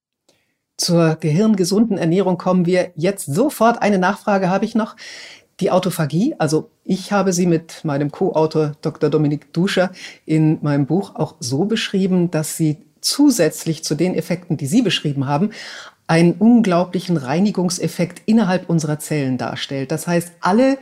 Zur 0.77 1.15
gehirngesunden 1.15 1.97
Ernährung 1.97 2.37
kommen 2.37 2.65
wir 2.65 2.91
jetzt 2.95 3.25
sofort. 3.25 3.81
Eine 3.81 3.99
Nachfrage 3.99 4.49
habe 4.49 4.65
ich 4.65 4.75
noch. 4.75 4.95
Die 5.59 5.69
Autophagie, 5.69 6.33
also 6.39 6.71
ich 6.83 7.11
habe 7.11 7.33
sie 7.33 7.45
mit 7.45 7.85
meinem 7.85 8.11
Co-Autor 8.11 8.71
Dr. 8.81 9.11
Dominik 9.11 9.53
Duscher 9.53 9.91
in 10.25 10.57
meinem 10.63 10.87
Buch 10.87 11.13
auch 11.13 11.35
so 11.39 11.65
beschrieben, 11.65 12.31
dass 12.31 12.57
sie 12.57 12.77
zusätzlich 12.99 13.83
zu 13.83 13.93
den 13.93 14.15
Effekten, 14.15 14.57
die 14.57 14.65
Sie 14.65 14.81
beschrieben 14.81 15.27
haben, 15.27 15.51
einen 16.07 16.33
unglaublichen 16.33 17.15
Reinigungseffekt 17.15 18.23
innerhalb 18.25 18.69
unserer 18.69 18.99
Zellen 18.99 19.37
darstellt. 19.37 19.91
Das 19.91 20.07
heißt, 20.07 20.33
alle 20.41 20.77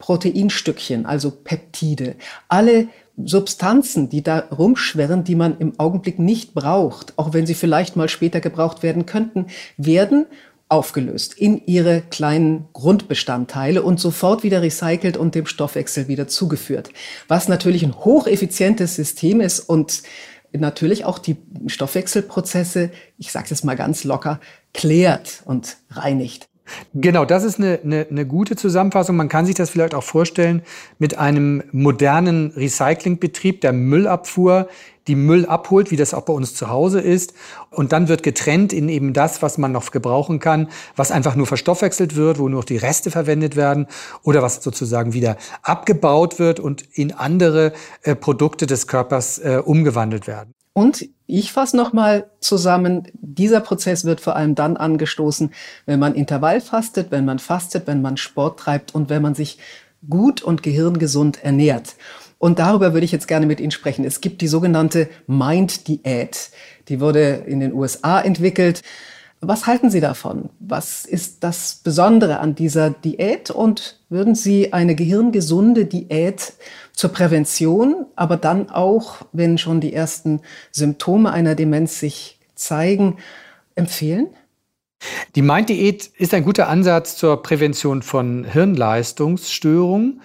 Proteinstückchen, 0.00 1.06
also 1.06 1.30
Peptide, 1.30 2.16
alle 2.48 2.88
Substanzen, 3.24 4.08
die 4.08 4.22
da 4.22 4.40
rumschwirren, 4.40 5.22
die 5.22 5.36
man 5.36 5.58
im 5.58 5.78
Augenblick 5.78 6.18
nicht 6.18 6.54
braucht, 6.54 7.12
auch 7.16 7.32
wenn 7.32 7.46
sie 7.46 7.54
vielleicht 7.54 7.94
mal 7.94 8.08
später 8.08 8.40
gebraucht 8.40 8.82
werden 8.82 9.06
könnten, 9.06 9.46
werden 9.76 10.26
aufgelöst 10.68 11.34
in 11.34 11.60
ihre 11.66 12.00
kleinen 12.00 12.68
Grundbestandteile 12.72 13.82
und 13.82 14.00
sofort 14.00 14.42
wieder 14.42 14.62
recycelt 14.62 15.16
und 15.16 15.34
dem 15.34 15.46
Stoffwechsel 15.46 16.08
wieder 16.08 16.28
zugeführt. 16.28 16.90
Was 17.28 17.48
natürlich 17.48 17.84
ein 17.84 17.96
hocheffizientes 17.96 18.94
System 18.94 19.40
ist 19.40 19.60
und 19.60 20.02
natürlich 20.52 21.04
auch 21.04 21.18
die 21.18 21.36
Stoffwechselprozesse, 21.66 22.90
ich 23.18 23.32
sage 23.32 23.48
es 23.50 23.64
mal 23.64 23.76
ganz 23.76 24.04
locker, 24.04 24.40
klärt 24.72 25.42
und 25.44 25.76
reinigt. 25.90 26.49
Genau, 26.94 27.24
das 27.24 27.44
ist 27.44 27.58
eine, 27.58 27.80
eine, 27.82 28.06
eine 28.10 28.26
gute 28.26 28.56
Zusammenfassung. 28.56 29.16
Man 29.16 29.28
kann 29.28 29.46
sich 29.46 29.54
das 29.54 29.70
vielleicht 29.70 29.94
auch 29.94 30.04
vorstellen 30.04 30.62
mit 30.98 31.18
einem 31.18 31.62
modernen 31.72 32.50
Recyclingbetrieb 32.50 33.60
der 33.60 33.72
Müllabfuhr, 33.72 34.68
die 35.06 35.16
Müll 35.16 35.46
abholt, 35.46 35.90
wie 35.90 35.96
das 35.96 36.14
auch 36.14 36.22
bei 36.22 36.32
uns 36.32 36.54
zu 36.54 36.68
Hause 36.68 37.00
ist. 37.00 37.34
Und 37.70 37.92
dann 37.92 38.08
wird 38.08 38.22
getrennt 38.22 38.72
in 38.72 38.88
eben 38.88 39.12
das, 39.12 39.42
was 39.42 39.58
man 39.58 39.72
noch 39.72 39.90
gebrauchen 39.90 40.38
kann, 40.38 40.68
was 40.94 41.10
einfach 41.10 41.34
nur 41.34 41.46
verstoffwechselt 41.46 42.16
wird, 42.16 42.38
wo 42.38 42.48
nur 42.48 42.62
die 42.62 42.76
Reste 42.76 43.10
verwendet 43.10 43.56
werden 43.56 43.86
oder 44.22 44.42
was 44.42 44.62
sozusagen 44.62 45.12
wieder 45.12 45.36
abgebaut 45.62 46.38
wird 46.38 46.60
und 46.60 46.82
in 46.92 47.12
andere 47.12 47.72
äh, 48.02 48.14
Produkte 48.14 48.66
des 48.66 48.86
Körpers 48.86 49.38
äh, 49.38 49.62
umgewandelt 49.64 50.26
werden. 50.26 50.54
Und 50.80 51.10
ich 51.26 51.52
fasse 51.52 51.76
nochmal 51.76 52.30
zusammen, 52.40 53.06
dieser 53.12 53.60
Prozess 53.60 54.06
wird 54.06 54.22
vor 54.22 54.34
allem 54.34 54.54
dann 54.54 54.78
angestoßen, 54.78 55.52
wenn 55.84 56.00
man 56.00 56.14
Intervall 56.14 56.62
fastet, 56.62 57.10
wenn 57.10 57.26
man 57.26 57.38
fastet, 57.38 57.86
wenn 57.86 58.00
man 58.00 58.16
Sport 58.16 58.60
treibt 58.60 58.94
und 58.94 59.10
wenn 59.10 59.20
man 59.20 59.34
sich 59.34 59.58
gut 60.08 60.40
und 60.40 60.62
gehirngesund 60.62 61.44
ernährt. 61.44 61.96
Und 62.38 62.58
darüber 62.60 62.94
würde 62.94 63.04
ich 63.04 63.12
jetzt 63.12 63.28
gerne 63.28 63.44
mit 63.44 63.60
Ihnen 63.60 63.72
sprechen. 63.72 64.06
Es 64.06 64.22
gibt 64.22 64.40
die 64.40 64.48
sogenannte 64.48 65.10
Mind 65.26 65.86
Diät. 65.86 66.48
Die 66.88 66.98
wurde 66.98 67.44
in 67.46 67.60
den 67.60 67.74
USA 67.74 68.18
entwickelt. 68.18 68.80
Was 69.42 69.66
halten 69.66 69.90
Sie 69.90 70.00
davon? 70.00 70.48
Was 70.60 71.04
ist 71.04 71.44
das 71.44 71.80
Besondere 71.84 72.40
an 72.40 72.54
dieser 72.54 72.88
Diät? 72.88 73.50
Und 73.50 74.00
würden 74.08 74.34
Sie 74.34 74.72
eine 74.72 74.94
gehirngesunde 74.94 75.84
Diät 75.84 76.54
zur 77.00 77.12
Prävention, 77.12 78.04
aber 78.14 78.36
dann 78.36 78.68
auch, 78.68 79.22
wenn 79.32 79.56
schon 79.56 79.80
die 79.80 79.94
ersten 79.94 80.42
Symptome 80.70 81.32
einer 81.32 81.54
Demenz 81.54 81.98
sich 81.98 82.38
zeigen, 82.54 83.16
empfehlen? 83.74 84.28
Die 85.34 85.40
Mind-Diät 85.40 86.10
ist 86.18 86.34
ein 86.34 86.44
guter 86.44 86.68
Ansatz 86.68 87.16
zur 87.16 87.42
Prävention 87.42 88.02
von 88.02 88.44
Hirnleistungsstörungen. 88.44 90.20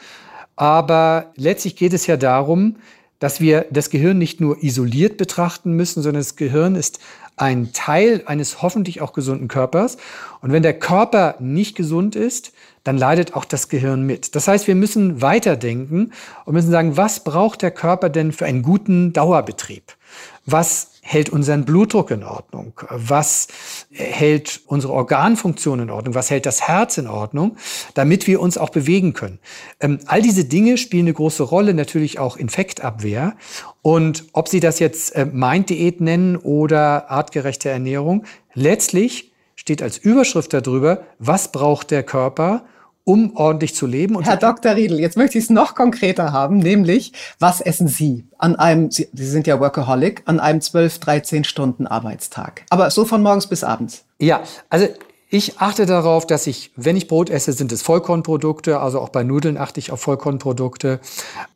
Aber 0.58 1.32
letztlich 1.38 1.78
geht 1.78 1.94
es 1.94 2.08
ja 2.08 2.18
darum, 2.18 2.76
dass 3.20 3.40
wir 3.40 3.68
das 3.72 3.90
Gehirn 3.90 4.18
nicht 4.18 4.42
nur 4.42 4.62
isoliert 4.62 5.16
betrachten 5.16 5.72
müssen, 5.72 6.04
sondern 6.04 6.20
das 6.20 6.36
Gehirn 6.36 6.76
ist 6.76 7.00
ein 7.38 7.74
Teil 7.74 8.24
eines 8.26 8.62
hoffentlich 8.62 9.02
auch 9.02 9.14
gesunden 9.14 9.48
Körpers. 9.48 9.98
Und 10.42 10.52
wenn 10.52 10.64
der 10.64 10.78
Körper 10.78 11.36
nicht 11.40 11.76
gesund 11.76 12.16
ist, 12.16 12.54
dann 12.84 12.98
leidet 12.98 13.36
auch 13.36 13.46
das 13.46 13.68
Gehirn 13.68 14.04
mit. 14.04 14.36
Das 14.36 14.48
heißt, 14.48 14.68
wir 14.68 14.76
müssen 14.76 15.22
weiterdenken 15.22 16.14
und 16.46 16.54
müssen 16.54 16.72
sagen, 16.72 16.98
was 16.98 17.24
braucht 17.24 17.62
der 17.62 17.72
Körper 17.72 18.10
denn 18.10 18.32
für 18.32 18.46
einen 18.46 18.62
guten 18.62 19.12
Dauerbetrieb? 19.12 19.95
Was 20.46 20.92
hält 21.02 21.30
unseren 21.30 21.66
Blutdruck 21.66 22.12
in 22.12 22.24
Ordnung? 22.24 22.74
Was 22.90 23.48
hält 23.92 24.62
unsere 24.66 24.94
Organfunktion 24.94 25.80
in 25.80 25.90
Ordnung? 25.90 26.16
Was 26.16 26.30
hält 26.30 26.46
das 26.46 26.68
Herz 26.68 26.98
in 26.98 27.08
Ordnung? 27.08 27.58
Damit 27.94 28.28
wir 28.28 28.42
uns 28.42 28.58
auch 28.58 28.70
bewegen 28.70 29.14
können. 29.14 29.40
Ähm, 29.80 30.00
all 30.08 30.22
diese 30.22 30.46
Dinge 30.46 30.78
spielen 30.78 31.06
eine 31.06 31.14
große 31.14 31.44
Rolle, 31.44 31.74
natürlich 31.74 32.20
auch 32.20 32.38
Infektabwehr. 32.38 33.36
Und 33.82 34.26
ob 34.34 34.48
Sie 34.48 34.60
das 34.60 34.80
jetzt 34.80 35.16
äh, 35.16 35.26
Mind-Diät 35.26 36.02
nennen 36.02 36.38
oder 36.38 37.10
artgerechte 37.10 37.70
Ernährung, 37.70 38.26
letztlich 38.54 39.32
steht 39.56 39.82
als 39.82 39.98
Überschrift 39.98 40.54
darüber, 40.54 41.06
was 41.18 41.52
braucht 41.52 41.92
der 41.92 42.04
Körper, 42.04 42.66
um 43.06 43.38
ordentlich 43.38 43.76
zu 43.76 43.86
leben. 43.88 44.22
Herr 44.22 44.36
Dr. 44.36 44.76
Riedel, 44.76 45.00
jetzt 45.00 45.16
möchte 45.16 45.38
ich 45.38 45.46
es 45.46 45.50
noch 45.50 45.76
konkreter 45.76 46.34
haben, 46.34 46.58
nämlich, 46.58 47.14
was 47.40 47.62
essen 47.62 47.88
Sie 47.88 48.28
an 48.38 48.56
einem, 48.58 48.92
Sie, 48.92 49.08
Sie 49.14 49.28
sind 49.28 49.48
ja 49.48 49.60
Workaholic, 49.60 50.24
an 50.26 50.40
einem 50.40 50.60
12, 50.60 51.00
13 51.00 51.44
Stunden 51.46 51.88
Arbeitstag? 51.88 52.64
Aber 52.70 52.90
so 52.90 53.06
von 53.06 53.22
morgens 53.22 53.48
bis 53.48 53.64
abends. 53.64 54.04
Ja, 54.20 54.42
also 54.70 54.88
ich 55.30 55.60
achte 55.60 55.88
darauf, 55.88 56.28
dass 56.28 56.46
ich, 56.46 56.72
wenn 56.76 56.96
ich 56.96 57.08
Brot 57.08 57.32
esse, 57.32 57.52
sind 57.52 57.72
es 57.72 57.82
Vollkornprodukte. 57.82 58.80
Also 58.80 59.00
auch 59.00 59.10
bei 59.10 59.24
Nudeln 59.24 59.58
achte 59.58 59.80
ich 59.80 59.92
auf 59.92 60.00
Vollkornprodukte. 60.02 61.00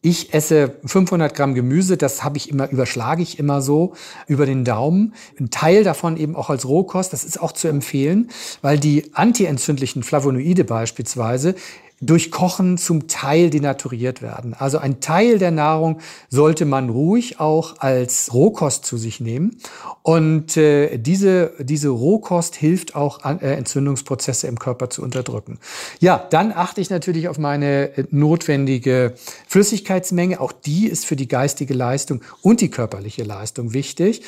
Ich 0.01 0.33
esse 0.33 0.73
500 0.85 1.35
Gramm 1.35 1.53
Gemüse. 1.53 1.95
Das 1.95 2.23
habe 2.23 2.37
ich 2.37 2.49
immer, 2.49 2.69
überschlage 2.69 3.21
ich 3.21 3.37
immer 3.37 3.61
so 3.61 3.93
über 4.27 4.47
den 4.47 4.65
Daumen. 4.65 5.13
Ein 5.39 5.51
Teil 5.51 5.83
davon 5.83 6.17
eben 6.17 6.35
auch 6.35 6.49
als 6.49 6.67
Rohkost. 6.67 7.13
Das 7.13 7.23
ist 7.23 7.39
auch 7.39 7.51
zu 7.51 7.67
empfehlen, 7.67 8.31
weil 8.63 8.79
die 8.79 9.11
antientzündlichen 9.13 10.01
Flavonoide 10.01 10.63
beispielsweise 10.63 11.53
durch 12.01 12.31
Kochen 12.31 12.77
zum 12.77 13.07
Teil 13.07 13.49
denaturiert 13.49 14.21
werden. 14.21 14.53
Also 14.53 14.77
ein 14.77 15.01
Teil 15.01 15.37
der 15.37 15.51
Nahrung 15.51 15.99
sollte 16.29 16.65
man 16.65 16.89
ruhig 16.89 17.39
auch 17.39 17.79
als 17.79 18.33
Rohkost 18.33 18.85
zu 18.85 18.97
sich 18.97 19.19
nehmen. 19.19 19.57
Und 20.01 20.55
äh, 20.57 20.97
diese, 20.97 21.53
diese 21.59 21.89
Rohkost 21.89 22.55
hilft 22.55 22.95
auch, 22.95 23.23
an, 23.23 23.41
äh, 23.41 23.53
Entzündungsprozesse 23.55 24.47
im 24.47 24.57
Körper 24.57 24.89
zu 24.89 25.03
unterdrücken. 25.03 25.59
Ja, 25.99 26.25
dann 26.29 26.51
achte 26.51 26.81
ich 26.81 26.89
natürlich 26.89 27.27
auf 27.27 27.37
meine 27.37 27.97
äh, 27.97 28.05
notwendige 28.09 29.13
Flüssigkeitsmenge. 29.47 30.39
Auch 30.39 30.51
die 30.51 30.87
ist 30.87 31.05
für 31.05 31.15
die 31.15 31.27
geistige 31.27 31.73
Leistung 31.73 32.21
und 32.41 32.61
die 32.61 32.69
körperliche 32.69 33.23
Leistung 33.23 33.73
wichtig. 33.73 34.23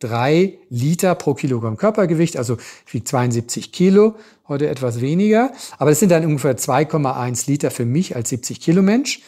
0,03 0.00 0.54
Liter 0.70 1.14
pro 1.14 1.34
Kilogramm 1.34 1.76
Körpergewicht, 1.76 2.36
also 2.36 2.56
wiege 2.90 3.04
72 3.04 3.72
Kilo 3.72 4.14
heute 4.48 4.68
etwas 4.68 5.00
weniger. 5.00 5.52
Aber 5.78 5.90
es 5.90 6.00
sind 6.00 6.10
dann 6.10 6.24
ungefähr 6.24 6.56
2,1 6.56 7.48
Liter 7.48 7.70
für 7.70 7.84
mich 7.84 8.16
als 8.16 8.28
70 8.30 8.60
Kilo 8.60 8.82
Mensch. 8.82 9.20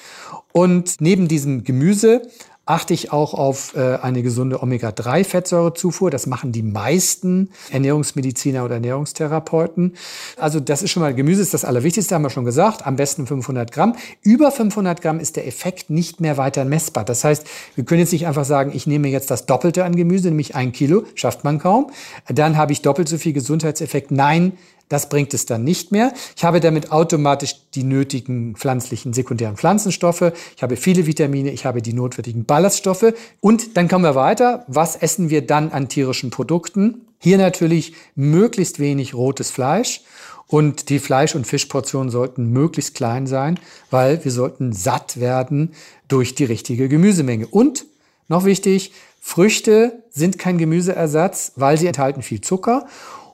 Und 0.52 1.00
neben 1.00 1.28
diesem 1.28 1.64
Gemüse 1.64 2.22
achte 2.68 2.92
ich 2.92 3.12
auch 3.12 3.32
auf 3.32 3.74
äh, 3.76 3.96
eine 4.02 4.22
gesunde 4.22 4.62
Omega-3-Fettsäurezufuhr. 4.62 6.10
Das 6.10 6.26
machen 6.26 6.52
die 6.52 6.62
meisten 6.62 7.50
Ernährungsmediziner 7.70 8.62
oder 8.64 8.74
Ernährungstherapeuten. 8.74 9.94
Also 10.36 10.60
das 10.60 10.82
ist 10.82 10.90
schon 10.90 11.02
mal, 11.02 11.14
Gemüse 11.14 11.40
ist 11.40 11.54
das 11.54 11.64
Allerwichtigste, 11.64 12.14
haben 12.14 12.22
wir 12.22 12.30
schon 12.30 12.44
gesagt. 12.44 12.86
Am 12.86 12.96
besten 12.96 13.26
500 13.26 13.72
Gramm. 13.72 13.96
Über 14.20 14.52
500 14.52 15.00
Gramm 15.00 15.18
ist 15.18 15.36
der 15.36 15.46
Effekt 15.46 15.88
nicht 15.88 16.20
mehr 16.20 16.36
weiter 16.36 16.66
messbar. 16.66 17.04
Das 17.06 17.24
heißt, 17.24 17.46
wir 17.74 17.84
können 17.84 18.00
jetzt 18.00 18.12
nicht 18.12 18.26
einfach 18.26 18.44
sagen, 18.44 18.72
ich 18.74 18.86
nehme 18.86 19.08
jetzt 19.08 19.30
das 19.30 19.46
Doppelte 19.46 19.84
an 19.84 19.96
Gemüse, 19.96 20.28
nämlich 20.28 20.54
ein 20.54 20.72
Kilo, 20.72 21.04
schafft 21.14 21.44
man 21.44 21.58
kaum. 21.58 21.90
Dann 22.28 22.58
habe 22.58 22.72
ich 22.72 22.82
doppelt 22.82 23.08
so 23.08 23.16
viel 23.16 23.32
Gesundheitseffekt. 23.32 24.10
Nein, 24.10 24.52
Das 24.88 25.08
bringt 25.08 25.34
es 25.34 25.46
dann 25.46 25.64
nicht 25.64 25.92
mehr. 25.92 26.12
Ich 26.36 26.44
habe 26.44 26.60
damit 26.60 26.92
automatisch 26.92 27.56
die 27.74 27.84
nötigen 27.84 28.56
pflanzlichen 28.56 29.12
sekundären 29.12 29.56
Pflanzenstoffe. 29.56 30.32
Ich 30.56 30.62
habe 30.62 30.76
viele 30.76 31.06
Vitamine. 31.06 31.50
Ich 31.50 31.66
habe 31.66 31.82
die 31.82 31.92
notwendigen 31.92 32.44
Ballaststoffe. 32.44 33.12
Und 33.40 33.76
dann 33.76 33.88
kommen 33.88 34.04
wir 34.04 34.14
weiter. 34.14 34.64
Was 34.66 34.96
essen 34.96 35.30
wir 35.30 35.46
dann 35.46 35.70
an 35.70 35.88
tierischen 35.88 36.30
Produkten? 36.30 37.02
Hier 37.18 37.38
natürlich 37.38 37.94
möglichst 38.14 38.78
wenig 38.78 39.14
rotes 39.14 39.50
Fleisch. 39.50 40.02
Und 40.46 40.88
die 40.88 40.98
Fleisch- 40.98 41.34
und 41.34 41.46
Fischportionen 41.46 42.10
sollten 42.10 42.50
möglichst 42.50 42.94
klein 42.94 43.26
sein, 43.26 43.60
weil 43.90 44.24
wir 44.24 44.32
sollten 44.32 44.72
satt 44.72 45.20
werden 45.20 45.74
durch 46.08 46.34
die 46.34 46.44
richtige 46.44 46.88
Gemüsemenge. 46.88 47.46
Und 47.46 47.84
noch 48.28 48.46
wichtig, 48.46 48.92
Früchte 49.20 50.02
sind 50.10 50.38
kein 50.38 50.56
Gemüseersatz, 50.56 51.52
weil 51.56 51.76
sie 51.76 51.86
enthalten 51.86 52.22
viel 52.22 52.40
Zucker 52.40 52.86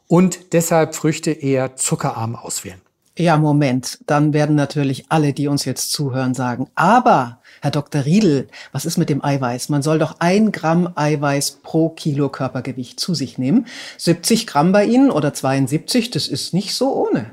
und 0.09 0.53
deshalb 0.53 0.95
Früchte 0.95 1.31
eher 1.31 1.77
zuckerarm 1.77 2.37
auswählen. 2.37 2.81
Ja, 3.17 3.37
Moment. 3.37 4.01
Dann 4.07 4.33
werden 4.33 4.57
natürlich 4.57 5.05
alle, 5.09 5.33
die 5.33 5.47
uns 5.47 5.65
jetzt 5.65 5.93
zuhören, 5.93 6.35
sagen, 6.35 6.69
aber, 6.75 7.41
Herr 7.63 7.71
Dr. 7.71 8.05
Riedel, 8.05 8.49
was 8.73 8.85
ist 8.85 8.99
mit 8.99 9.09
dem 9.09 9.25
Eiweiß? 9.25 9.69
Man 9.69 9.83
soll 9.83 10.01
doch 10.01 10.17
ein 10.19 10.51
Gramm 10.51 10.93
Eiweiß 10.97 11.61
pro 11.63 11.91
Kilo 11.91 12.29
Körpergewicht 12.29 12.99
zu 12.99 13.15
sich 13.15 13.39
nehmen. 13.39 13.67
70 13.99 14.49
Gramm 14.49 14.73
bei 14.73 14.85
Ihnen 14.85 15.13
oder 15.13 15.33
72, 15.33 16.11
das 16.11 16.27
ist 16.27 16.55
nicht 16.55 16.75
so 16.75 16.93
ohne. 16.93 17.31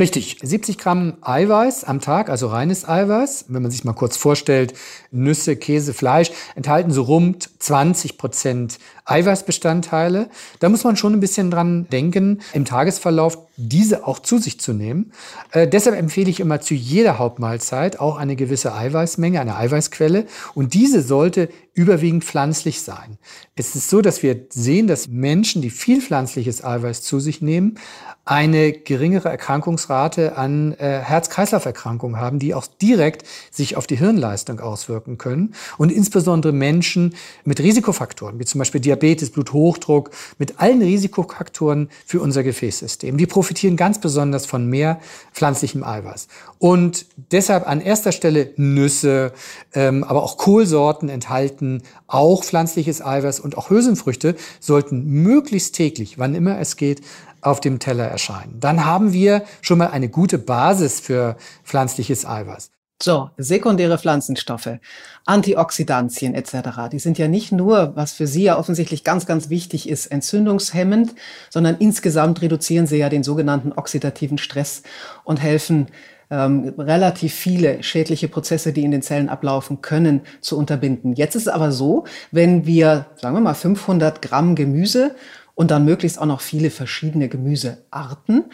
Richtig, 0.00 0.38
70 0.42 0.78
Gramm 0.78 1.18
Eiweiß 1.20 1.84
am 1.84 2.00
Tag, 2.00 2.30
also 2.30 2.46
reines 2.46 2.88
Eiweiß. 2.88 3.44
Wenn 3.48 3.60
man 3.60 3.70
sich 3.70 3.84
mal 3.84 3.92
kurz 3.92 4.16
vorstellt, 4.16 4.72
Nüsse, 5.10 5.56
Käse, 5.56 5.92
Fleisch 5.92 6.30
enthalten 6.54 6.90
so 6.90 7.02
rund 7.02 7.50
20 7.58 8.16
Prozent 8.16 8.78
Eiweißbestandteile. 9.04 10.30
Da 10.58 10.68
muss 10.70 10.84
man 10.84 10.96
schon 10.96 11.12
ein 11.12 11.20
bisschen 11.20 11.50
dran 11.50 11.86
denken, 11.92 12.40
im 12.54 12.64
Tagesverlauf 12.64 13.36
diese 13.58 14.06
auch 14.06 14.20
zu 14.20 14.38
sich 14.38 14.58
zu 14.58 14.72
nehmen. 14.72 15.12
Äh, 15.50 15.68
deshalb 15.68 15.98
empfehle 15.98 16.30
ich 16.30 16.40
immer 16.40 16.62
zu 16.62 16.72
jeder 16.72 17.18
Hauptmahlzeit 17.18 18.00
auch 18.00 18.16
eine 18.16 18.36
gewisse 18.36 18.74
Eiweißmenge, 18.74 19.38
eine 19.38 19.56
Eiweißquelle. 19.56 20.24
Und 20.54 20.72
diese 20.72 21.02
sollte 21.02 21.50
überwiegend 21.74 22.24
pflanzlich 22.24 22.80
sein. 22.80 23.18
Es 23.54 23.76
ist 23.76 23.90
so, 23.90 24.00
dass 24.00 24.22
wir 24.22 24.46
sehen, 24.48 24.86
dass 24.86 25.08
Menschen, 25.08 25.60
die 25.60 25.70
viel 25.70 26.00
pflanzliches 26.00 26.64
Eiweiß 26.64 27.02
zu 27.02 27.20
sich 27.20 27.42
nehmen, 27.42 27.78
eine 28.24 28.72
geringere 28.72 29.28
Erkrankungsrate 29.28 30.36
an 30.36 30.72
äh, 30.72 31.00
Herz-Kreislauf-Erkrankungen 31.00 32.20
haben, 32.20 32.38
die 32.38 32.54
auch 32.54 32.66
direkt 32.66 33.24
sich 33.50 33.76
auf 33.76 33.86
die 33.86 33.96
Hirnleistung 33.96 34.60
auswirken 34.60 35.18
können. 35.18 35.54
Und 35.78 35.90
insbesondere 35.90 36.52
Menschen 36.52 37.14
mit 37.44 37.60
Risikofaktoren, 37.60 38.38
wie 38.38 38.44
zum 38.44 38.58
Beispiel 38.58 38.80
Diabetes, 38.80 39.30
Bluthochdruck, 39.30 40.10
mit 40.38 40.60
allen 40.60 40.82
Risikofaktoren 40.82 41.88
für 42.06 42.20
unser 42.20 42.42
Gefäßsystem. 42.42 43.16
Die 43.16 43.26
profitieren 43.26 43.76
ganz 43.76 44.00
besonders 44.00 44.46
von 44.46 44.66
mehr 44.66 45.00
pflanzlichem 45.32 45.82
Eiweiß. 45.82 46.28
Und 46.58 47.06
deshalb 47.32 47.66
an 47.66 47.80
erster 47.80 48.12
Stelle 48.12 48.52
Nüsse, 48.56 49.32
ähm, 49.74 50.04
aber 50.04 50.22
auch 50.22 50.36
Kohlsorten 50.36 51.08
enthalten 51.08 51.82
auch 52.06 52.44
pflanzliches 52.44 53.04
Eiweiß 53.04 53.40
und 53.40 53.56
auch 53.56 53.70
Hülsenfrüchte 53.70 54.34
sollten 54.58 55.04
möglichst 55.04 55.74
täglich, 55.74 56.18
wann 56.18 56.34
immer 56.34 56.58
es 56.58 56.76
geht, 56.76 57.02
auf 57.42 57.60
dem 57.60 57.78
Teller 57.78 58.06
erscheinen. 58.06 58.60
Dann 58.60 58.84
haben 58.84 59.12
wir 59.12 59.44
schon 59.62 59.78
mal 59.78 59.88
eine 59.88 60.08
gute 60.08 60.38
Basis 60.38 61.00
für 61.00 61.36
pflanzliches 61.64 62.26
Eiweiß. 62.26 62.70
So, 63.02 63.30
sekundäre 63.38 63.96
Pflanzenstoffe, 63.96 64.78
Antioxidantien 65.24 66.34
etc., 66.34 66.90
die 66.92 66.98
sind 66.98 67.16
ja 67.16 67.28
nicht 67.28 67.50
nur, 67.50 67.96
was 67.96 68.12
für 68.12 68.26
Sie 68.26 68.42
ja 68.42 68.58
offensichtlich 68.58 69.04
ganz, 69.04 69.24
ganz 69.24 69.48
wichtig 69.48 69.88
ist, 69.88 70.08
entzündungshemmend, 70.08 71.14
sondern 71.48 71.78
insgesamt 71.78 72.42
reduzieren 72.42 72.86
sie 72.86 72.98
ja 72.98 73.08
den 73.08 73.22
sogenannten 73.22 73.72
oxidativen 73.72 74.36
Stress 74.36 74.82
und 75.24 75.40
helfen 75.40 75.86
ähm, 76.30 76.74
relativ 76.78 77.34
viele 77.34 77.82
schädliche 77.82 78.28
Prozesse, 78.28 78.72
die 78.72 78.84
in 78.84 78.90
den 78.90 79.02
Zellen 79.02 79.28
ablaufen 79.28 79.80
können, 79.80 80.20
zu 80.40 80.58
unterbinden. 80.58 81.14
Jetzt 81.14 81.34
ist 81.34 81.42
es 81.42 81.48
aber 81.48 81.72
so, 81.72 82.04
wenn 82.30 82.66
wir, 82.66 83.06
sagen 83.16 83.34
wir 83.34 83.40
mal, 83.40 83.54
500 83.54 84.22
Gramm 84.22 84.54
Gemüse 84.54 85.16
und 85.60 85.70
dann 85.70 85.84
möglichst 85.84 86.18
auch 86.18 86.24
noch 86.24 86.40
viele 86.40 86.70
verschiedene 86.70 87.28
Gemüsearten 87.28 88.44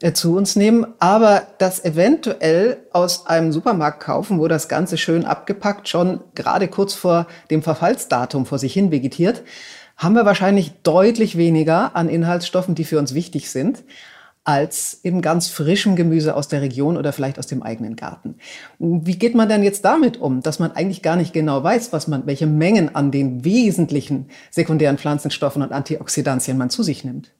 äh, 0.00 0.12
zu 0.12 0.36
uns 0.36 0.54
nehmen, 0.54 0.86
aber 1.00 1.42
das 1.58 1.84
eventuell 1.84 2.86
aus 2.92 3.26
einem 3.26 3.50
Supermarkt 3.50 3.98
kaufen, 3.98 4.38
wo 4.38 4.46
das 4.46 4.68
Ganze 4.68 4.96
schön 4.96 5.24
abgepackt 5.24 5.88
schon 5.88 6.20
gerade 6.36 6.68
kurz 6.68 6.94
vor 6.94 7.26
dem 7.50 7.64
Verfallsdatum 7.64 8.46
vor 8.46 8.60
sich 8.60 8.72
hin 8.72 8.92
vegetiert, 8.92 9.42
haben 9.96 10.14
wir 10.14 10.24
wahrscheinlich 10.24 10.70
deutlich 10.84 11.36
weniger 11.36 11.96
an 11.96 12.08
Inhaltsstoffen, 12.08 12.76
die 12.76 12.84
für 12.84 13.00
uns 13.00 13.12
wichtig 13.12 13.50
sind 13.50 13.82
als 14.44 15.00
eben 15.04 15.22
ganz 15.22 15.48
frischem 15.48 15.94
Gemüse 15.94 16.34
aus 16.34 16.48
der 16.48 16.62
Region 16.62 16.96
oder 16.96 17.12
vielleicht 17.12 17.38
aus 17.38 17.46
dem 17.46 17.62
eigenen 17.62 17.94
Garten. 17.94 18.36
Wie 18.78 19.16
geht 19.16 19.34
man 19.34 19.48
denn 19.48 19.62
jetzt 19.62 19.84
damit 19.84 20.20
um, 20.20 20.42
dass 20.42 20.58
man 20.58 20.72
eigentlich 20.72 21.02
gar 21.02 21.16
nicht 21.16 21.32
genau 21.32 21.62
weiß, 21.62 21.92
was 21.92 22.08
man, 22.08 22.26
welche 22.26 22.46
Mengen 22.46 22.94
an 22.94 23.12
den 23.12 23.44
wesentlichen 23.44 24.28
sekundären 24.50 24.98
Pflanzenstoffen 24.98 25.62
und 25.62 25.72
Antioxidantien 25.72 26.58
man 26.58 26.70
zu 26.70 26.82
sich 26.82 27.04
nimmt? 27.04 27.32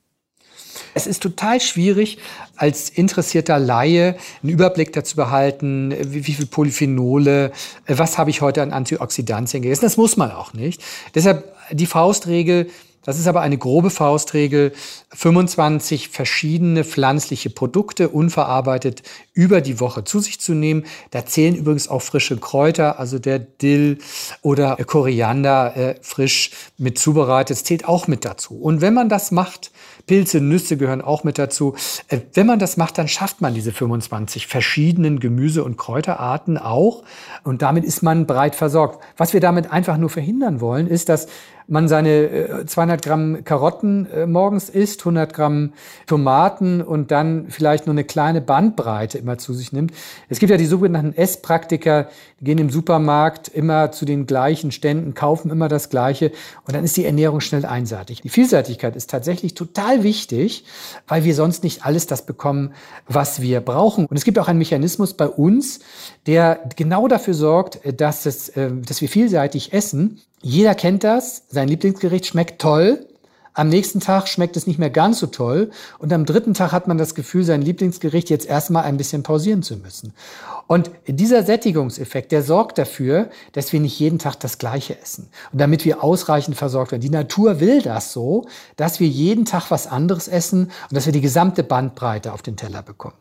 Es 0.94 1.06
ist 1.06 1.22
total 1.22 1.60
schwierig, 1.60 2.18
als 2.56 2.90
interessierter 2.90 3.58
Laie 3.58 4.16
einen 4.42 4.52
Überblick 4.52 4.92
dazu 4.92 5.16
behalten, 5.16 5.94
wie, 5.98 6.26
wie 6.26 6.32
viel 6.34 6.46
Polyphenole, 6.46 7.52
was 7.86 8.18
habe 8.18 8.30
ich 8.30 8.42
heute 8.42 8.62
an 8.62 8.72
Antioxidantien 8.72 9.62
gegessen. 9.62 9.84
Das 9.84 9.96
muss 9.96 10.16
man 10.16 10.30
auch 10.30 10.52
nicht. 10.52 10.82
Deshalb 11.14 11.54
die 11.70 11.86
Faustregel, 11.86 12.68
das 13.04 13.18
ist 13.18 13.26
aber 13.26 13.40
eine 13.40 13.58
grobe 13.58 13.90
Faustregel. 13.90 14.72
25 15.12 16.08
verschiedene 16.08 16.84
pflanzliche 16.84 17.50
Produkte 17.50 18.08
unverarbeitet 18.08 19.02
über 19.32 19.60
die 19.60 19.80
Woche 19.80 20.04
zu 20.04 20.20
sich 20.20 20.40
zu 20.40 20.54
nehmen. 20.54 20.84
Da 21.10 21.26
zählen 21.26 21.56
übrigens 21.56 21.88
auch 21.88 22.02
frische 22.02 22.36
Kräuter, 22.36 22.98
also 22.98 23.18
der 23.18 23.40
Dill 23.40 23.98
oder 24.40 24.76
Koriander 24.76 25.76
äh, 25.76 25.94
frisch 26.00 26.50
mit 26.78 26.98
zubereitet, 26.98 27.58
zählt 27.58 27.86
auch 27.86 28.06
mit 28.06 28.24
dazu. 28.24 28.54
Und 28.54 28.80
wenn 28.80 28.94
man 28.94 29.08
das 29.08 29.32
macht, 29.32 29.72
Pilze, 30.06 30.40
Nüsse 30.40 30.76
gehören 30.76 31.00
auch 31.00 31.24
mit 31.24 31.38
dazu. 31.38 31.74
Äh, 32.08 32.20
wenn 32.34 32.46
man 32.46 32.58
das 32.58 32.76
macht, 32.76 32.98
dann 32.98 33.08
schafft 33.08 33.40
man 33.40 33.54
diese 33.54 33.72
25 33.72 34.46
verschiedenen 34.46 35.20
Gemüse- 35.20 35.64
und 35.64 35.76
Kräuterarten 35.76 36.58
auch. 36.58 37.02
Und 37.44 37.62
damit 37.62 37.84
ist 37.84 38.02
man 38.02 38.26
breit 38.26 38.54
versorgt. 38.54 39.02
Was 39.16 39.32
wir 39.32 39.40
damit 39.40 39.72
einfach 39.72 39.96
nur 39.96 40.10
verhindern 40.10 40.60
wollen, 40.60 40.86
ist, 40.86 41.08
dass 41.08 41.28
man 41.68 41.88
seine 41.88 42.64
200 42.66 43.04
äh, 43.04 43.08
Gramm 43.08 43.44
Karotten 43.44 44.06
äh, 44.10 44.26
morgens 44.26 44.68
isst, 44.68 45.00
100 45.00 45.32
Gramm 45.32 45.72
Tomaten 46.06 46.82
und 46.82 47.10
dann 47.10 47.46
vielleicht 47.48 47.86
nur 47.86 47.94
eine 47.94 48.04
kleine 48.04 48.40
Bandbreite 48.40 49.18
immer 49.18 49.38
zu 49.38 49.54
sich 49.54 49.72
nimmt. 49.72 49.92
Es 50.28 50.38
gibt 50.38 50.50
ja 50.50 50.56
die 50.56 50.66
sogenannten 50.66 51.14
Esspraktiker, 51.14 52.08
die 52.40 52.44
gehen 52.44 52.58
im 52.58 52.70
Supermarkt 52.70 53.48
immer 53.48 53.92
zu 53.92 54.04
den 54.04 54.26
gleichen 54.26 54.72
Ständen, 54.72 55.14
kaufen 55.14 55.50
immer 55.50 55.68
das 55.68 55.88
Gleiche 55.88 56.32
und 56.66 56.74
dann 56.74 56.84
ist 56.84 56.96
die 56.96 57.04
Ernährung 57.04 57.40
schnell 57.40 57.64
einseitig. 57.64 58.20
Die 58.22 58.28
Vielseitigkeit 58.28 58.96
ist 58.96 59.10
tatsächlich 59.10 59.54
total 59.54 59.91
wichtig, 60.02 60.64
weil 61.06 61.24
wir 61.24 61.34
sonst 61.34 61.64
nicht 61.64 61.84
alles 61.84 62.06
das 62.06 62.26
bekommen, 62.26 62.72
was 63.06 63.40
wir 63.40 63.60
brauchen. 63.60 64.06
Und 64.06 64.16
es 64.16 64.24
gibt 64.24 64.38
auch 64.38 64.48
einen 64.48 64.58
Mechanismus 64.58 65.14
bei 65.14 65.28
uns, 65.28 65.80
der 66.26 66.60
genau 66.76 67.08
dafür 67.08 67.34
sorgt, 67.34 67.80
dass, 68.00 68.26
es, 68.26 68.48
äh, 68.50 68.70
dass 68.72 69.00
wir 69.00 69.08
vielseitig 69.08 69.72
essen. 69.72 70.20
Jeder 70.40 70.74
kennt 70.74 71.04
das, 71.04 71.44
sein 71.48 71.68
Lieblingsgericht 71.68 72.26
schmeckt 72.26 72.60
toll, 72.60 73.06
am 73.54 73.68
nächsten 73.68 74.00
Tag 74.00 74.28
schmeckt 74.28 74.56
es 74.56 74.66
nicht 74.66 74.78
mehr 74.78 74.90
ganz 74.90 75.18
so 75.18 75.26
toll 75.26 75.70
und 75.98 76.12
am 76.12 76.24
dritten 76.24 76.54
Tag 76.54 76.72
hat 76.72 76.88
man 76.88 76.98
das 76.98 77.14
Gefühl, 77.14 77.44
sein 77.44 77.62
Lieblingsgericht 77.62 78.30
jetzt 78.30 78.46
erstmal 78.46 78.84
ein 78.84 78.96
bisschen 78.96 79.22
pausieren 79.22 79.62
zu 79.62 79.76
müssen. 79.76 80.14
Und 80.66 80.90
dieser 81.06 81.42
Sättigungseffekt, 81.42 82.32
der 82.32 82.42
sorgt 82.42 82.78
dafür, 82.78 83.28
dass 83.52 83.72
wir 83.72 83.80
nicht 83.80 83.98
jeden 83.98 84.18
Tag 84.18 84.36
das 84.40 84.58
Gleiche 84.58 84.98
essen 85.00 85.28
und 85.52 85.60
damit 85.60 85.84
wir 85.84 86.02
ausreichend 86.02 86.56
versorgt 86.56 86.92
werden. 86.92 87.02
Die 87.02 87.10
Natur 87.10 87.60
will 87.60 87.82
das 87.82 88.12
so, 88.12 88.46
dass 88.76 89.00
wir 89.00 89.08
jeden 89.08 89.44
Tag 89.44 89.70
was 89.70 89.86
anderes 89.86 90.28
essen 90.28 90.70
und 90.88 90.96
dass 90.96 91.06
wir 91.06 91.12
die 91.12 91.20
gesamte 91.20 91.62
Bandbreite 91.62 92.32
auf 92.32 92.42
den 92.42 92.56
Teller 92.56 92.82
bekommen. 92.82 93.16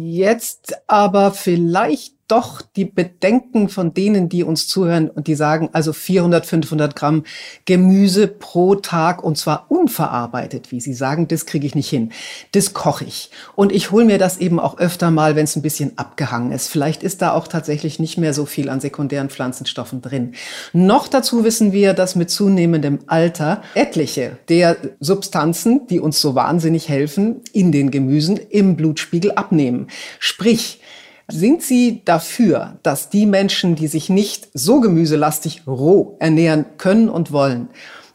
Jetzt 0.00 0.74
aber 0.86 1.32
vielleicht 1.32 2.14
doch 2.28 2.62
die 2.62 2.84
Bedenken 2.84 3.68
von 3.68 3.92
denen, 3.92 4.28
die 4.28 4.44
uns 4.44 4.66
zuhören 4.66 5.10
und 5.10 5.26
die 5.26 5.34
sagen, 5.34 5.68
also 5.72 5.92
400, 5.92 6.46
500 6.46 6.96
Gramm 6.96 7.24
Gemüse 7.66 8.28
pro 8.28 8.76
Tag 8.76 9.22
und 9.22 9.36
zwar 9.36 9.66
unverarbeitet, 9.70 10.72
wie 10.72 10.80
sie 10.80 10.94
sagen, 10.94 11.28
das 11.28 11.44
kriege 11.46 11.66
ich 11.66 11.74
nicht 11.74 11.88
hin. 11.88 12.12
Das 12.52 12.72
koche 12.72 13.04
ich. 13.04 13.30
Und 13.54 13.72
ich 13.72 13.90
hole 13.90 14.04
mir 14.04 14.18
das 14.18 14.38
eben 14.38 14.58
auch 14.58 14.78
öfter 14.78 15.10
mal, 15.10 15.36
wenn 15.36 15.44
es 15.44 15.56
ein 15.56 15.62
bisschen 15.62 15.98
abgehangen 15.98 16.52
ist. 16.52 16.68
Vielleicht 16.68 17.02
ist 17.02 17.20
da 17.20 17.32
auch 17.32 17.46
tatsächlich 17.46 17.98
nicht 17.98 18.16
mehr 18.16 18.32
so 18.32 18.46
viel 18.46 18.68
an 18.70 18.80
sekundären 18.80 19.28
Pflanzenstoffen 19.28 20.00
drin. 20.00 20.34
Noch 20.72 21.08
dazu 21.08 21.44
wissen 21.44 21.72
wir, 21.72 21.92
dass 21.92 22.16
mit 22.16 22.30
zunehmendem 22.30 23.00
Alter 23.06 23.62
etliche 23.74 24.38
der 24.48 24.76
Substanzen, 25.00 25.86
die 25.88 26.00
uns 26.00 26.20
so 26.20 26.34
wahnsinnig 26.34 26.88
helfen, 26.88 27.42
in 27.52 27.70
den 27.70 27.90
Gemüsen 27.90 28.36
im 28.36 28.76
Blutspiegel 28.76 29.32
abnehmen. 29.32 29.88
Sprich, 30.18 30.80
sind 31.28 31.62
Sie 31.62 32.02
dafür, 32.04 32.78
dass 32.82 33.10
die 33.10 33.26
Menschen, 33.26 33.74
die 33.76 33.86
sich 33.86 34.08
nicht 34.08 34.48
so 34.54 34.80
gemüselastig 34.80 35.62
roh 35.66 36.16
ernähren 36.20 36.66
können 36.76 37.08
und 37.08 37.32
wollen, 37.32 37.68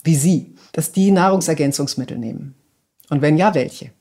wie 0.03 0.15
Sie, 0.15 0.55
dass 0.71 0.91
die 0.91 1.11
Nahrungsergänzungsmittel 1.11 2.17
nehmen? 2.17 2.55
Und 3.09 3.21
wenn 3.21 3.37
ja, 3.37 3.55
welche? 3.55 3.91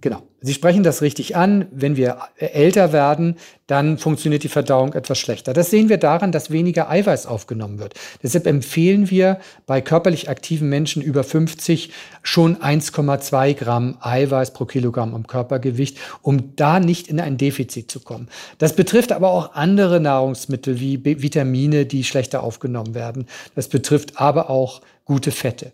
Genau. 0.00 0.22
Sie 0.42 0.54
sprechen 0.54 0.82
das 0.82 1.02
richtig 1.02 1.36
an. 1.36 1.66
Wenn 1.70 1.96
wir 1.96 2.18
älter 2.36 2.92
werden, 2.92 3.36
dann 3.66 3.98
funktioniert 3.98 4.42
die 4.42 4.48
Verdauung 4.48 4.94
etwas 4.94 5.18
schlechter. 5.18 5.52
Das 5.52 5.70
sehen 5.70 5.88
wir 5.88 5.98
daran, 5.98 6.32
dass 6.32 6.50
weniger 6.50 6.90
Eiweiß 6.90 7.26
aufgenommen 7.26 7.78
wird. 7.78 7.94
Deshalb 8.22 8.46
empfehlen 8.46 9.10
wir 9.10 9.38
bei 9.66 9.80
körperlich 9.80 10.28
aktiven 10.28 10.68
Menschen 10.68 11.02
über 11.02 11.24
50 11.24 11.92
schon 12.22 12.56
1,2 12.56 13.54
Gramm 13.54 13.98
Eiweiß 14.00 14.52
pro 14.52 14.64
Kilogramm 14.64 15.14
am 15.14 15.26
Körpergewicht, 15.26 15.98
um 16.22 16.56
da 16.56 16.80
nicht 16.80 17.08
in 17.08 17.20
ein 17.20 17.36
Defizit 17.36 17.90
zu 17.90 18.00
kommen. 18.00 18.28
Das 18.58 18.74
betrifft 18.74 19.12
aber 19.12 19.30
auch 19.30 19.54
andere 19.54 20.00
Nahrungsmittel 20.00 20.80
wie 20.80 21.04
Vitamine, 21.04 21.86
die 21.86 22.02
schlechter 22.02 22.42
aufgenommen 22.42 22.94
werden. 22.94 23.26
Das 23.54 23.68
betrifft 23.68 24.20
aber 24.20 24.50
auch 24.50 24.80
gute 25.10 25.32
Fette. 25.32 25.72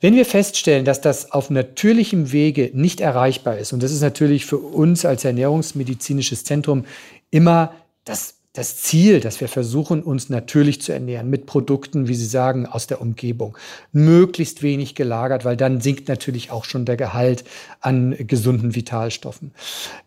Wenn 0.00 0.16
wir 0.16 0.26
feststellen, 0.26 0.84
dass 0.84 1.00
das 1.00 1.30
auf 1.30 1.50
natürlichem 1.50 2.32
Wege 2.32 2.72
nicht 2.74 3.00
erreichbar 3.00 3.58
ist, 3.58 3.72
und 3.72 3.80
das 3.80 3.92
ist 3.92 4.00
natürlich 4.00 4.44
für 4.44 4.58
uns 4.58 5.04
als 5.04 5.24
ernährungsmedizinisches 5.24 6.42
Zentrum 6.42 6.84
immer 7.30 7.72
das, 8.04 8.34
das 8.54 8.78
Ziel, 8.78 9.20
dass 9.20 9.40
wir 9.40 9.46
versuchen, 9.46 10.02
uns 10.02 10.30
natürlich 10.30 10.82
zu 10.82 10.92
ernähren 10.92 11.30
mit 11.30 11.46
Produkten, 11.46 12.08
wie 12.08 12.16
Sie 12.16 12.26
sagen, 12.26 12.66
aus 12.66 12.88
der 12.88 13.00
Umgebung. 13.00 13.56
Möglichst 13.92 14.64
wenig 14.64 14.96
gelagert, 14.96 15.44
weil 15.44 15.56
dann 15.56 15.80
sinkt 15.80 16.08
natürlich 16.08 16.50
auch 16.50 16.64
schon 16.64 16.86
der 16.86 16.96
Gehalt 16.96 17.44
an 17.80 18.16
gesunden 18.18 18.74
Vitalstoffen. 18.74 19.52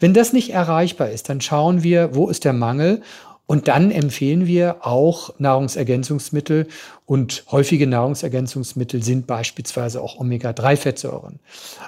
Wenn 0.02 0.14
das 0.14 0.34
nicht 0.34 0.50
erreichbar 0.50 1.12
ist, 1.12 1.30
dann 1.30 1.40
schauen 1.40 1.82
wir, 1.82 2.14
wo 2.14 2.28
ist 2.28 2.44
der 2.44 2.52
Mangel 2.54 3.04
und 3.50 3.68
dann 3.68 3.90
empfehlen 3.90 4.46
wir 4.46 4.86
auch 4.86 5.34
Nahrungsergänzungsmittel 5.40 6.68
und 7.08 7.46
häufige 7.50 7.88
Nahrungsergänzungsmittel 7.88 9.02
sind 9.02 9.26
beispielsweise 9.26 10.04
auch 10.04 10.20
Omega-3-Fettsäuren. 10.20 11.40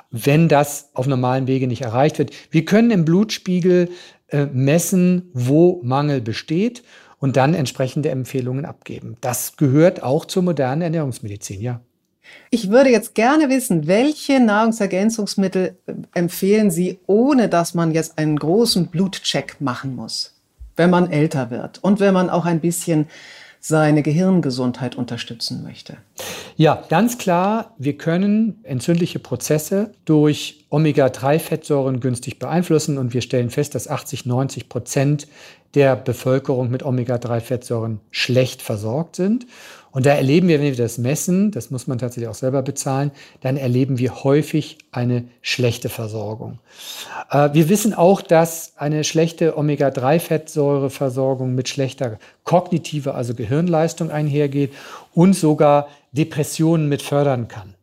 Wenn 0.10 0.48
das 0.48 0.90
auf 0.96 1.06
normalen 1.06 1.46
Wege 1.46 1.68
nicht 1.68 1.84
erreicht 1.84 2.18
wird, 2.18 2.32
wir 2.50 2.66
können 2.66 2.90
im 2.90 3.06
Blutspiegel 3.06 3.92
äh, 4.30 4.48
messen, 4.48 5.30
wo 5.36 5.80
Mangel 5.84 6.20
besteht 6.20 6.82
und 7.20 7.38
dann 7.38 7.54
entsprechende 7.54 8.10
Empfehlungen 8.10 8.66
abgeben. 8.66 9.18
Das 9.22 9.56
gehört 9.56 10.02
auch 10.02 10.26
zur 10.26 10.42
modernen 10.42 10.82
Ernährungsmedizin, 10.82 11.62
ja. 11.62 11.80
Ich 12.50 12.72
würde 12.72 12.90
jetzt 12.90 13.14
gerne 13.14 13.50
wissen, 13.50 13.86
welche 13.86 14.40
Nahrungsergänzungsmittel 14.40 15.78
äh, 15.86 15.94
empfehlen 16.16 16.72
Sie, 16.72 16.98
ohne 17.06 17.50
dass 17.50 17.76
man 17.76 17.92
jetzt 17.92 18.18
einen 18.18 18.38
großen 18.40 18.88
Blutcheck 18.88 19.58
machen 19.60 19.96
muss? 19.96 20.41
Wenn 20.76 20.90
man 20.90 21.12
älter 21.12 21.52
wird 21.52 21.80
und 21.84 22.00
wenn 22.00 22.14
man 22.14 22.30
auch 22.30 22.46
ein 22.46 22.60
bisschen 22.60 23.08
seine 23.64 24.02
Gehirngesundheit 24.02 24.96
unterstützen 24.96 25.62
möchte? 25.64 25.98
Ja, 26.58 26.84
ganz 26.90 27.20
klar, 27.20 27.76
wir 27.78 27.96
können 27.96 28.60
entzündliche 28.64 29.20
Prozesse 29.20 29.92
durch 30.06 30.66
Omega-3-Fettsäuren 30.70 32.00
günstig 32.00 32.40
beeinflussen 32.40 32.98
und 32.98 33.14
wir 33.14 33.22
stellen 33.22 33.52
fest, 33.52 33.76
dass 33.76 33.88
80, 33.88 34.26
90 34.26 34.68
Prozent 34.68 35.28
der 35.76 35.96
Bevölkerung 35.96 36.72
mit 36.72 36.84
Omega-3-Fettsäuren 36.84 38.00
schlecht 38.10 38.64
versorgt 38.64 39.16
sind. 39.16 39.46
Und 39.92 40.06
da 40.06 40.12
erleben 40.12 40.48
wir, 40.48 40.60
wenn 40.60 40.68
wir 40.68 40.76
das 40.76 40.98
messen, 40.98 41.52
das 41.52 41.70
muss 41.70 41.86
man 41.88 41.98
tatsächlich 41.98 42.30
auch 42.30 42.36
selber 42.36 42.62
bezahlen, 42.62 43.12
dann 43.42 43.58
erleben 43.58 43.98
wir 44.00 44.24
häufig 44.24 44.78
eine 44.92 45.26
schlechte 45.42 45.90
Versorgung. 45.90 46.60
Äh, 47.30 47.50
wir 47.54 47.68
wissen 47.70 47.94
auch, 47.94 48.22
dass 48.22 48.74
eine 48.78 49.04
schlechte 49.04 49.58
Omega-3-Fettsäureversorgung 49.58 51.54
mit 51.54 51.68
schlechter 51.68 52.20
kognitiver, 52.44 53.16
also 53.16 53.34
Gehirnleistung 53.34 54.12
einhergeht 54.12 54.72
und 55.14 55.34
sogar 55.34 55.90
Depressionen 56.14 56.88
mit 56.88 57.02
fördern 57.02 57.48
kann. 57.48 57.76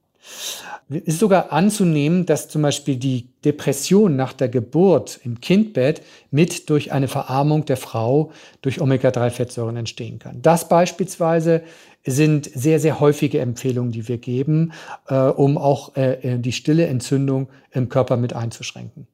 Es 0.90 1.02
ist 1.02 1.18
sogar 1.18 1.52
anzunehmen, 1.52 2.24
dass 2.24 2.48
zum 2.48 2.62
Beispiel 2.62 2.96
die 2.96 3.28
Depression 3.44 4.16
nach 4.16 4.32
der 4.32 4.48
Geburt 4.48 5.20
im 5.22 5.40
Kindbett 5.40 6.02
mit 6.30 6.70
durch 6.70 6.92
eine 6.92 7.08
Verarmung 7.08 7.66
der 7.66 7.76
Frau 7.76 8.32
durch 8.62 8.80
Omega-3-Fettsäuren 8.80 9.76
entstehen 9.76 10.18
kann. 10.18 10.40
Das 10.40 10.68
beispielsweise 10.68 11.62
sind 12.06 12.50
sehr, 12.54 12.80
sehr 12.80 13.00
häufige 13.00 13.40
Empfehlungen, 13.40 13.92
die 13.92 14.08
wir 14.08 14.16
geben, 14.16 14.72
äh, 15.08 15.14
um 15.14 15.58
auch 15.58 15.94
äh, 15.96 16.34
äh, 16.34 16.38
die 16.38 16.52
stille 16.52 16.86
Entzündung 16.86 17.48
im 17.70 17.90
Körper 17.90 18.16
mit 18.16 18.32
einzuschränken. 18.32 19.06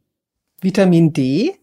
Vitamin 0.60 1.12
D, 1.12 1.54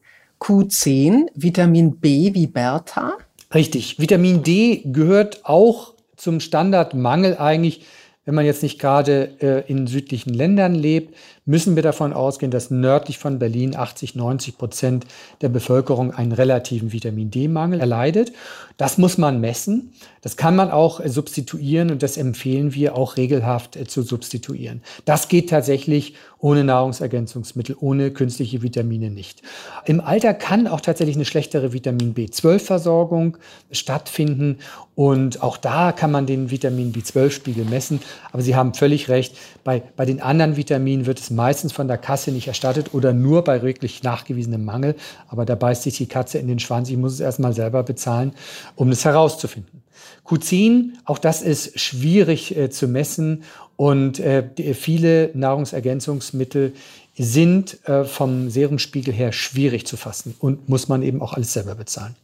Q10, 0.41 1.27
Vitamin 1.35 1.99
B 1.99 2.33
wie 2.33 2.47
Bertha? 2.47 3.13
Richtig. 3.53 3.99
Vitamin 3.99 4.43
D 4.43 4.81
gehört 4.85 5.45
auch 5.45 5.93
zum 6.17 6.39
Standardmangel 6.39 7.37
eigentlich 7.37 7.85
wenn 8.31 8.35
man 8.37 8.45
jetzt 8.45 8.63
nicht 8.63 8.79
gerade 8.79 9.29
äh, 9.41 9.69
in 9.69 9.87
südlichen 9.87 10.33
Ländern 10.33 10.73
lebt, 10.73 11.17
müssen 11.51 11.75
wir 11.75 11.83
davon 11.83 12.13
ausgehen, 12.13 12.49
dass 12.49 12.71
nördlich 12.71 13.19
von 13.19 13.37
Berlin 13.37 13.75
80, 13.75 14.15
90 14.15 14.57
Prozent 14.57 15.05
der 15.41 15.49
Bevölkerung 15.49 16.11
einen 16.11 16.31
relativen 16.31 16.93
Vitamin 16.93 17.29
D-Mangel 17.29 17.81
erleidet. 17.81 18.31
Das 18.77 18.97
muss 18.97 19.19
man 19.19 19.41
messen. 19.41 19.93
Das 20.21 20.37
kann 20.37 20.55
man 20.55 20.71
auch 20.71 20.99
äh, 20.99 21.09
substituieren 21.09 21.91
und 21.91 22.01
das 22.01 22.17
empfehlen 22.17 22.73
wir 22.73 22.95
auch 22.95 23.17
regelhaft 23.17 23.75
äh, 23.75 23.85
zu 23.85 24.01
substituieren. 24.01 24.81
Das 25.05 25.27
geht 25.27 25.49
tatsächlich 25.49 26.15
ohne 26.39 26.63
Nahrungsergänzungsmittel, 26.63 27.75
ohne 27.79 28.11
künstliche 28.11 28.63
Vitamine 28.63 29.11
nicht. 29.11 29.43
Im 29.85 29.99
Alter 29.99 30.33
kann 30.33 30.67
auch 30.67 30.81
tatsächlich 30.81 31.15
eine 31.15 31.25
schlechtere 31.25 31.73
Vitamin 31.73 32.15
B12-Versorgung 32.15 33.37
stattfinden 33.71 34.57
und 34.95 35.43
auch 35.43 35.57
da 35.57 35.91
kann 35.91 36.11
man 36.11 36.25
den 36.25 36.49
Vitamin 36.49 36.93
B12-Spiegel 36.93 37.65
messen. 37.65 38.01
Aber 38.31 38.41
Sie 38.41 38.55
haben 38.55 38.73
völlig 38.73 39.09
recht, 39.09 39.37
bei, 39.63 39.83
bei 39.95 40.05
den 40.05 40.21
anderen 40.21 40.57
Vitaminen 40.57 41.05
wird 41.05 41.19
es 41.19 41.29
meistens 41.41 41.73
von 41.73 41.87
der 41.87 41.97
Kasse 41.97 42.31
nicht 42.31 42.47
erstattet 42.47 42.93
oder 42.93 43.13
nur 43.13 43.43
bei 43.43 43.63
wirklich 43.63 44.03
nachgewiesenem 44.03 44.63
Mangel. 44.63 44.95
Aber 45.27 45.43
da 45.43 45.55
beißt 45.55 45.81
sich 45.81 45.97
die 45.97 46.05
Katze 46.05 46.37
in 46.37 46.47
den 46.47 46.59
Schwanz. 46.59 46.87
Ich 46.91 46.97
muss 46.97 47.13
es 47.13 47.19
erstmal 47.19 47.53
selber 47.53 47.81
bezahlen, 47.81 48.33
um 48.75 48.91
es 48.91 49.05
herauszufinden. 49.05 49.81
Q10, 50.23 50.91
auch 51.03 51.17
das 51.17 51.41
ist 51.41 51.79
schwierig 51.79 52.55
äh, 52.55 52.69
zu 52.69 52.87
messen 52.87 53.43
und 53.75 54.19
äh, 54.19 54.43
viele 54.75 55.31
Nahrungsergänzungsmittel 55.33 56.73
sind 57.17 57.79
äh, 57.89 58.03
vom 58.05 58.51
Serumspiegel 58.51 59.11
her 59.11 59.31
schwierig 59.31 59.87
zu 59.87 59.97
fassen 59.97 60.35
und 60.39 60.69
muss 60.69 60.89
man 60.89 61.01
eben 61.01 61.23
auch 61.23 61.33
alles 61.33 61.53
selber 61.53 61.73
bezahlen. 61.73 62.15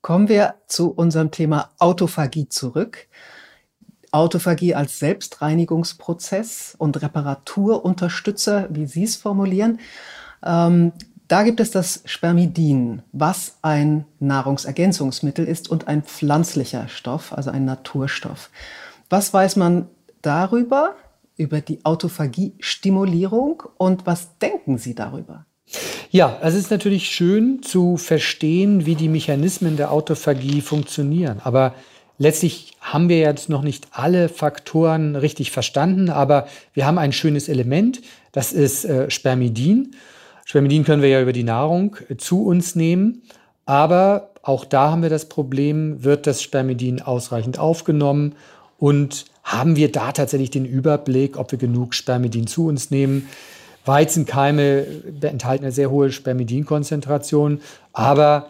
Kommen 0.00 0.30
wir 0.30 0.54
zu 0.68 0.90
unserem 0.90 1.30
Thema 1.30 1.70
Autophagie 1.78 2.48
zurück. 2.48 3.08
Autophagie 4.14 4.74
als 4.74 4.98
Selbstreinigungsprozess 5.00 6.76
und 6.78 7.02
Reparaturunterstützer, 7.02 8.68
wie 8.70 8.86
Sie 8.86 9.02
es 9.02 9.16
formulieren. 9.16 9.80
Ähm, 10.44 10.92
da 11.26 11.42
gibt 11.42 11.58
es 11.58 11.70
das 11.70 12.02
Spermidin, 12.04 13.02
was 13.12 13.56
ein 13.62 14.04
Nahrungsergänzungsmittel 14.20 15.46
ist 15.46 15.68
und 15.68 15.88
ein 15.88 16.02
pflanzlicher 16.02 16.88
Stoff, 16.88 17.32
also 17.32 17.50
ein 17.50 17.64
Naturstoff. 17.64 18.50
Was 19.10 19.32
weiß 19.34 19.56
man 19.56 19.88
darüber, 20.22 20.94
über 21.36 21.60
die 21.60 21.84
Autophagie-Stimulierung 21.84 23.64
und 23.78 24.06
was 24.06 24.38
denken 24.38 24.78
Sie 24.78 24.94
darüber? 24.94 25.46
Ja, 26.10 26.38
es 26.42 26.54
ist 26.54 26.70
natürlich 26.70 27.08
schön 27.10 27.62
zu 27.62 27.96
verstehen, 27.96 28.86
wie 28.86 28.94
die 28.94 29.08
Mechanismen 29.08 29.76
der 29.76 29.90
Autophagie 29.90 30.60
funktionieren. 30.60 31.40
Aber 31.42 31.74
Letztlich 32.18 32.76
haben 32.80 33.08
wir 33.08 33.18
jetzt 33.18 33.48
noch 33.48 33.62
nicht 33.62 33.88
alle 33.90 34.28
Faktoren 34.28 35.16
richtig 35.16 35.50
verstanden, 35.50 36.10
aber 36.10 36.46
wir 36.72 36.86
haben 36.86 36.98
ein 36.98 37.12
schönes 37.12 37.48
Element, 37.48 38.02
das 38.30 38.52
ist 38.52 38.84
äh, 38.84 39.10
Spermidin. 39.10 39.96
Spermidin 40.44 40.84
können 40.84 41.02
wir 41.02 41.08
ja 41.08 41.20
über 41.20 41.32
die 41.32 41.42
Nahrung 41.42 41.96
äh, 42.08 42.16
zu 42.16 42.44
uns 42.44 42.76
nehmen, 42.76 43.22
aber 43.66 44.30
auch 44.42 44.64
da 44.64 44.90
haben 44.90 45.02
wir 45.02 45.10
das 45.10 45.28
Problem, 45.28 46.04
wird 46.04 46.26
das 46.26 46.42
Spermidin 46.42 47.02
ausreichend 47.02 47.58
aufgenommen 47.58 48.34
und 48.78 49.24
haben 49.42 49.74
wir 49.74 49.90
da 49.90 50.12
tatsächlich 50.12 50.50
den 50.50 50.66
Überblick, 50.66 51.36
ob 51.36 51.50
wir 51.50 51.58
genug 51.58 51.94
Spermidin 51.94 52.46
zu 52.46 52.66
uns 52.66 52.90
nehmen. 52.90 53.28
Weizenkeime 53.86 54.86
enthalten 55.20 55.64
eine 55.64 55.72
sehr 55.72 55.90
hohe 55.90 56.12
Spermidinkonzentration, 56.12 57.60
aber 57.92 58.46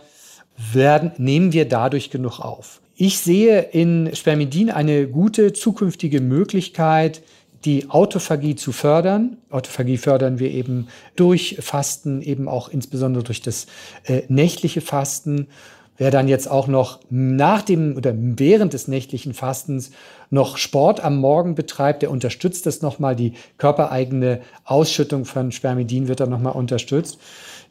werden, 0.73 1.13
nehmen 1.17 1.53
wir 1.53 1.69
dadurch 1.69 2.11
genug 2.11 2.41
auf? 2.41 2.81
Ich 2.97 3.19
sehe 3.19 3.61
in 3.61 4.15
Spermidin 4.15 4.71
eine 4.71 5.09
gute 5.09 5.53
zukünftige 5.53 6.21
Möglichkeit, 6.21 7.23
die 7.65 7.91
Autophagie 7.91 8.55
zu 8.55 8.71
fördern. 8.71 9.39
Autophagie 9.51 9.97
fördern 9.97 10.39
wir 10.39 10.51
eben 10.51 10.87
durch 11.17 11.57
Fasten, 11.61 12.23
eben 12.23 12.47
auch 12.47 12.69
insbesondere 12.69 13.25
durch 13.25 13.43
das 13.43 13.67
äh, 14.05 14.23
nächtliche 14.29 14.81
Fasten. 14.81 15.49
Wer 15.97 16.11
dann 16.11 16.29
jetzt 16.29 16.49
auch 16.49 16.69
noch 16.69 17.01
nach 17.11 17.63
dem 17.63 17.97
oder 17.97 18.13
während 18.17 18.73
des 18.75 18.87
nächtlichen 18.87 19.33
Fastens 19.33 19.91
noch 20.31 20.57
Sport 20.57 21.03
am 21.03 21.17
Morgen 21.19 21.55
betreibt, 21.55 22.03
der 22.03 22.11
unterstützt 22.11 22.67
das 22.67 22.83
nochmal. 22.83 23.17
Die 23.17 23.35
körpereigene 23.59 24.41
Ausschüttung 24.65 25.25
von 25.25 25.51
Spermidin 25.51 26.07
wird 26.07 26.21
dann 26.21 26.31
nochmal 26.31 26.55
unterstützt. 26.55 27.19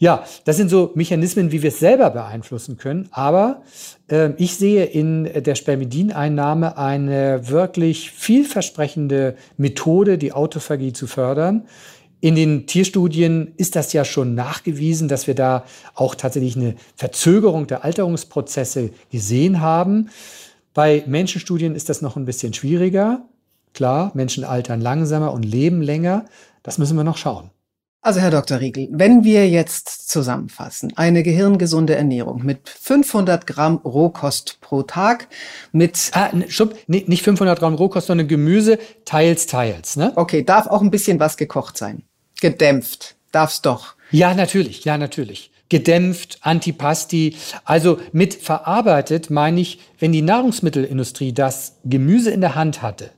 Ja, 0.03 0.25
das 0.43 0.57
sind 0.57 0.67
so 0.67 0.91
Mechanismen, 0.95 1.53
wie 1.53 1.61
wir 1.61 1.69
es 1.69 1.79
selber 1.79 2.09
beeinflussen 2.09 2.75
können. 2.75 3.07
Aber 3.11 3.61
äh, 4.09 4.31
ich 4.35 4.57
sehe 4.57 4.83
in 4.83 5.23
der 5.23 5.55
Spermidineinnahme 5.55 6.77
eine 6.77 7.47
wirklich 7.47 8.11
vielversprechende 8.11 9.37
Methode, 9.55 10.17
die 10.17 10.33
Autophagie 10.33 10.91
zu 10.91 11.07
fördern. 11.07 11.69
In 12.19 12.35
den 12.35 12.67
Tierstudien 12.67 13.53
ist 13.55 13.77
das 13.77 13.93
ja 13.93 14.03
schon 14.03 14.35
nachgewiesen, 14.35 15.07
dass 15.07 15.25
wir 15.25 15.35
da 15.35 15.63
auch 15.95 16.15
tatsächlich 16.15 16.57
eine 16.57 16.75
Verzögerung 16.97 17.67
der 17.67 17.85
Alterungsprozesse 17.85 18.89
gesehen 19.09 19.61
haben. 19.61 20.09
Bei 20.73 21.05
Menschenstudien 21.07 21.75
ist 21.75 21.87
das 21.87 22.01
noch 22.01 22.17
ein 22.17 22.25
bisschen 22.25 22.53
schwieriger. 22.53 23.21
Klar, 23.73 24.11
Menschen 24.15 24.43
altern 24.43 24.81
langsamer 24.81 25.31
und 25.31 25.43
leben 25.43 25.81
länger. 25.81 26.25
Das 26.61 26.77
müssen 26.77 26.97
wir 26.97 27.05
noch 27.05 27.15
schauen. 27.15 27.52
Also 28.05 28.19
Herr 28.19 28.31
Dr. 28.31 28.59
Riegel, 28.59 28.89
wenn 28.91 29.23
wir 29.23 29.49
jetzt 29.49 30.09
zusammenfassen, 30.09 30.91
eine 30.97 31.23
gehirngesunde 31.23 31.95
Ernährung 31.95 32.43
mit 32.43 32.67
500 32.67 33.47
Gramm 33.47 33.77
Rohkost 33.77 34.57
pro 34.59 34.83
Tag, 34.83 35.29
mit... 35.71 36.11
Ah, 36.11 36.29
stopp, 36.49 36.75
nee, 36.87 37.05
nicht 37.07 37.23
500 37.23 37.57
Gramm 37.57 37.75
Rohkost, 37.75 38.07
sondern 38.07 38.27
Gemüse, 38.27 38.77
teils, 39.05 39.47
teils. 39.47 39.95
Ne? 39.95 40.11
Okay, 40.17 40.43
darf 40.43 40.67
auch 40.67 40.81
ein 40.81 40.91
bisschen 40.91 41.21
was 41.21 41.37
gekocht 41.37 41.77
sein. 41.77 42.03
Gedämpft, 42.41 43.15
darf's 43.31 43.61
doch. 43.61 43.95
Ja, 44.11 44.33
natürlich, 44.33 44.83
ja, 44.83 44.97
natürlich. 44.97 45.53
Gedämpft, 45.69 46.39
Antipasti, 46.41 47.37
also 47.63 47.99
mit 48.11 48.33
verarbeitet 48.33 49.29
meine 49.29 49.61
ich, 49.61 49.79
wenn 49.97 50.11
die 50.11 50.21
Nahrungsmittelindustrie 50.21 51.31
das 51.31 51.77
Gemüse 51.85 52.31
in 52.31 52.41
der 52.41 52.55
Hand 52.55 52.81
hatte, 52.81 53.11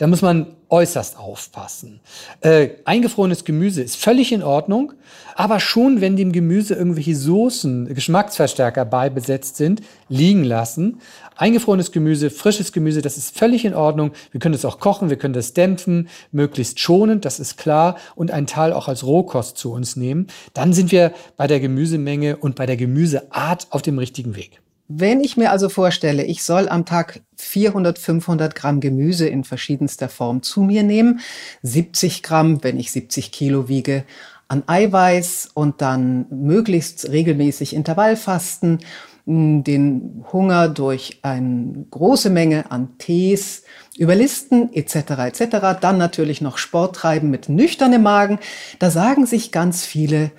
da 0.00 0.06
muss 0.06 0.22
man 0.22 0.46
äußerst 0.70 1.18
aufpassen. 1.18 2.00
Äh, 2.40 2.70
eingefrorenes 2.86 3.44
Gemüse 3.44 3.82
ist 3.82 3.96
völlig 3.96 4.32
in 4.32 4.42
Ordnung, 4.42 4.94
aber 5.34 5.60
schon, 5.60 6.00
wenn 6.00 6.16
dem 6.16 6.32
Gemüse 6.32 6.74
irgendwelche 6.74 7.14
Soßen, 7.14 7.94
Geschmacksverstärker 7.94 8.86
beibesetzt 8.86 9.56
sind, 9.56 9.82
liegen 10.08 10.42
lassen. 10.42 11.02
Eingefrorenes 11.36 11.92
Gemüse, 11.92 12.30
frisches 12.30 12.72
Gemüse, 12.72 13.02
das 13.02 13.18
ist 13.18 13.36
völlig 13.36 13.66
in 13.66 13.74
Ordnung. 13.74 14.12
Wir 14.32 14.40
können 14.40 14.54
es 14.54 14.64
auch 14.64 14.80
kochen, 14.80 15.10
wir 15.10 15.18
können 15.18 15.34
das 15.34 15.52
dämpfen, 15.52 16.08
möglichst 16.32 16.80
schonend, 16.80 17.26
das 17.26 17.38
ist 17.38 17.58
klar, 17.58 17.98
und 18.16 18.30
einen 18.30 18.46
Teil 18.46 18.72
auch 18.72 18.88
als 18.88 19.04
Rohkost 19.04 19.58
zu 19.58 19.70
uns 19.70 19.96
nehmen. 19.96 20.28
Dann 20.54 20.72
sind 20.72 20.92
wir 20.92 21.12
bei 21.36 21.46
der 21.46 21.60
Gemüsemenge 21.60 22.38
und 22.38 22.56
bei 22.56 22.64
der 22.64 22.78
Gemüseart 22.78 23.66
auf 23.68 23.82
dem 23.82 23.98
richtigen 23.98 24.34
Weg. 24.34 24.62
Wenn 24.92 25.20
ich 25.20 25.36
mir 25.36 25.52
also 25.52 25.68
vorstelle, 25.68 26.24
ich 26.24 26.42
soll 26.42 26.68
am 26.68 26.84
Tag 26.84 27.20
400, 27.36 27.96
500 27.96 28.56
Gramm 28.56 28.80
Gemüse 28.80 29.28
in 29.28 29.44
verschiedenster 29.44 30.08
Form 30.08 30.42
zu 30.42 30.62
mir 30.62 30.82
nehmen, 30.82 31.20
70 31.62 32.24
Gramm, 32.24 32.64
wenn 32.64 32.76
ich 32.76 32.90
70 32.90 33.30
Kilo 33.30 33.68
wiege, 33.68 34.02
an 34.48 34.64
Eiweiß 34.66 35.50
und 35.54 35.80
dann 35.80 36.26
möglichst 36.30 37.08
regelmäßig 37.08 37.76
Intervallfasten, 37.76 38.80
den 39.26 40.24
Hunger 40.32 40.68
durch 40.68 41.20
eine 41.22 41.86
große 41.88 42.30
Menge 42.30 42.72
an 42.72 42.98
Tees, 42.98 43.62
überlisten 43.96 44.72
etc. 44.72 44.96
etc. 44.96 45.78
Dann 45.80 45.98
natürlich 45.98 46.40
noch 46.40 46.58
Sport 46.58 46.96
treiben 46.96 47.30
mit 47.30 47.48
nüchternem 47.48 48.02
Magen. 48.02 48.40
Da 48.80 48.90
sagen 48.90 49.24
sich 49.24 49.52
ganz 49.52 49.86
viele, 49.86 50.32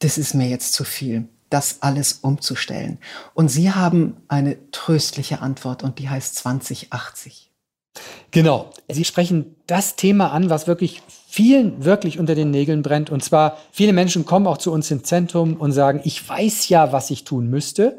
das 0.00 0.18
ist 0.18 0.34
mir 0.34 0.48
jetzt 0.48 0.72
zu 0.72 0.82
viel 0.82 1.28
das 1.52 1.78
alles 1.82 2.14
umzustellen. 2.22 2.98
Und 3.34 3.48
Sie 3.48 3.72
haben 3.72 4.16
eine 4.28 4.70
tröstliche 4.70 5.40
Antwort 5.40 5.82
und 5.82 5.98
die 5.98 6.08
heißt 6.08 6.36
2080. 6.36 7.50
Genau. 8.30 8.70
Sie 8.90 9.04
sprechen 9.04 9.54
das 9.66 9.96
Thema 9.96 10.32
an, 10.32 10.48
was 10.48 10.66
wirklich 10.66 11.02
vielen 11.28 11.84
wirklich 11.84 12.18
unter 12.18 12.34
den 12.34 12.50
Nägeln 12.50 12.82
brennt. 12.82 13.10
Und 13.10 13.22
zwar, 13.22 13.58
viele 13.70 13.92
Menschen 13.92 14.24
kommen 14.24 14.46
auch 14.46 14.58
zu 14.58 14.72
uns 14.72 14.90
ins 14.90 15.04
Zentrum 15.04 15.56
und 15.56 15.72
sagen, 15.72 16.00
ich 16.04 16.26
weiß 16.26 16.68
ja, 16.68 16.92
was 16.92 17.10
ich 17.10 17.24
tun 17.24 17.48
müsste. 17.48 17.98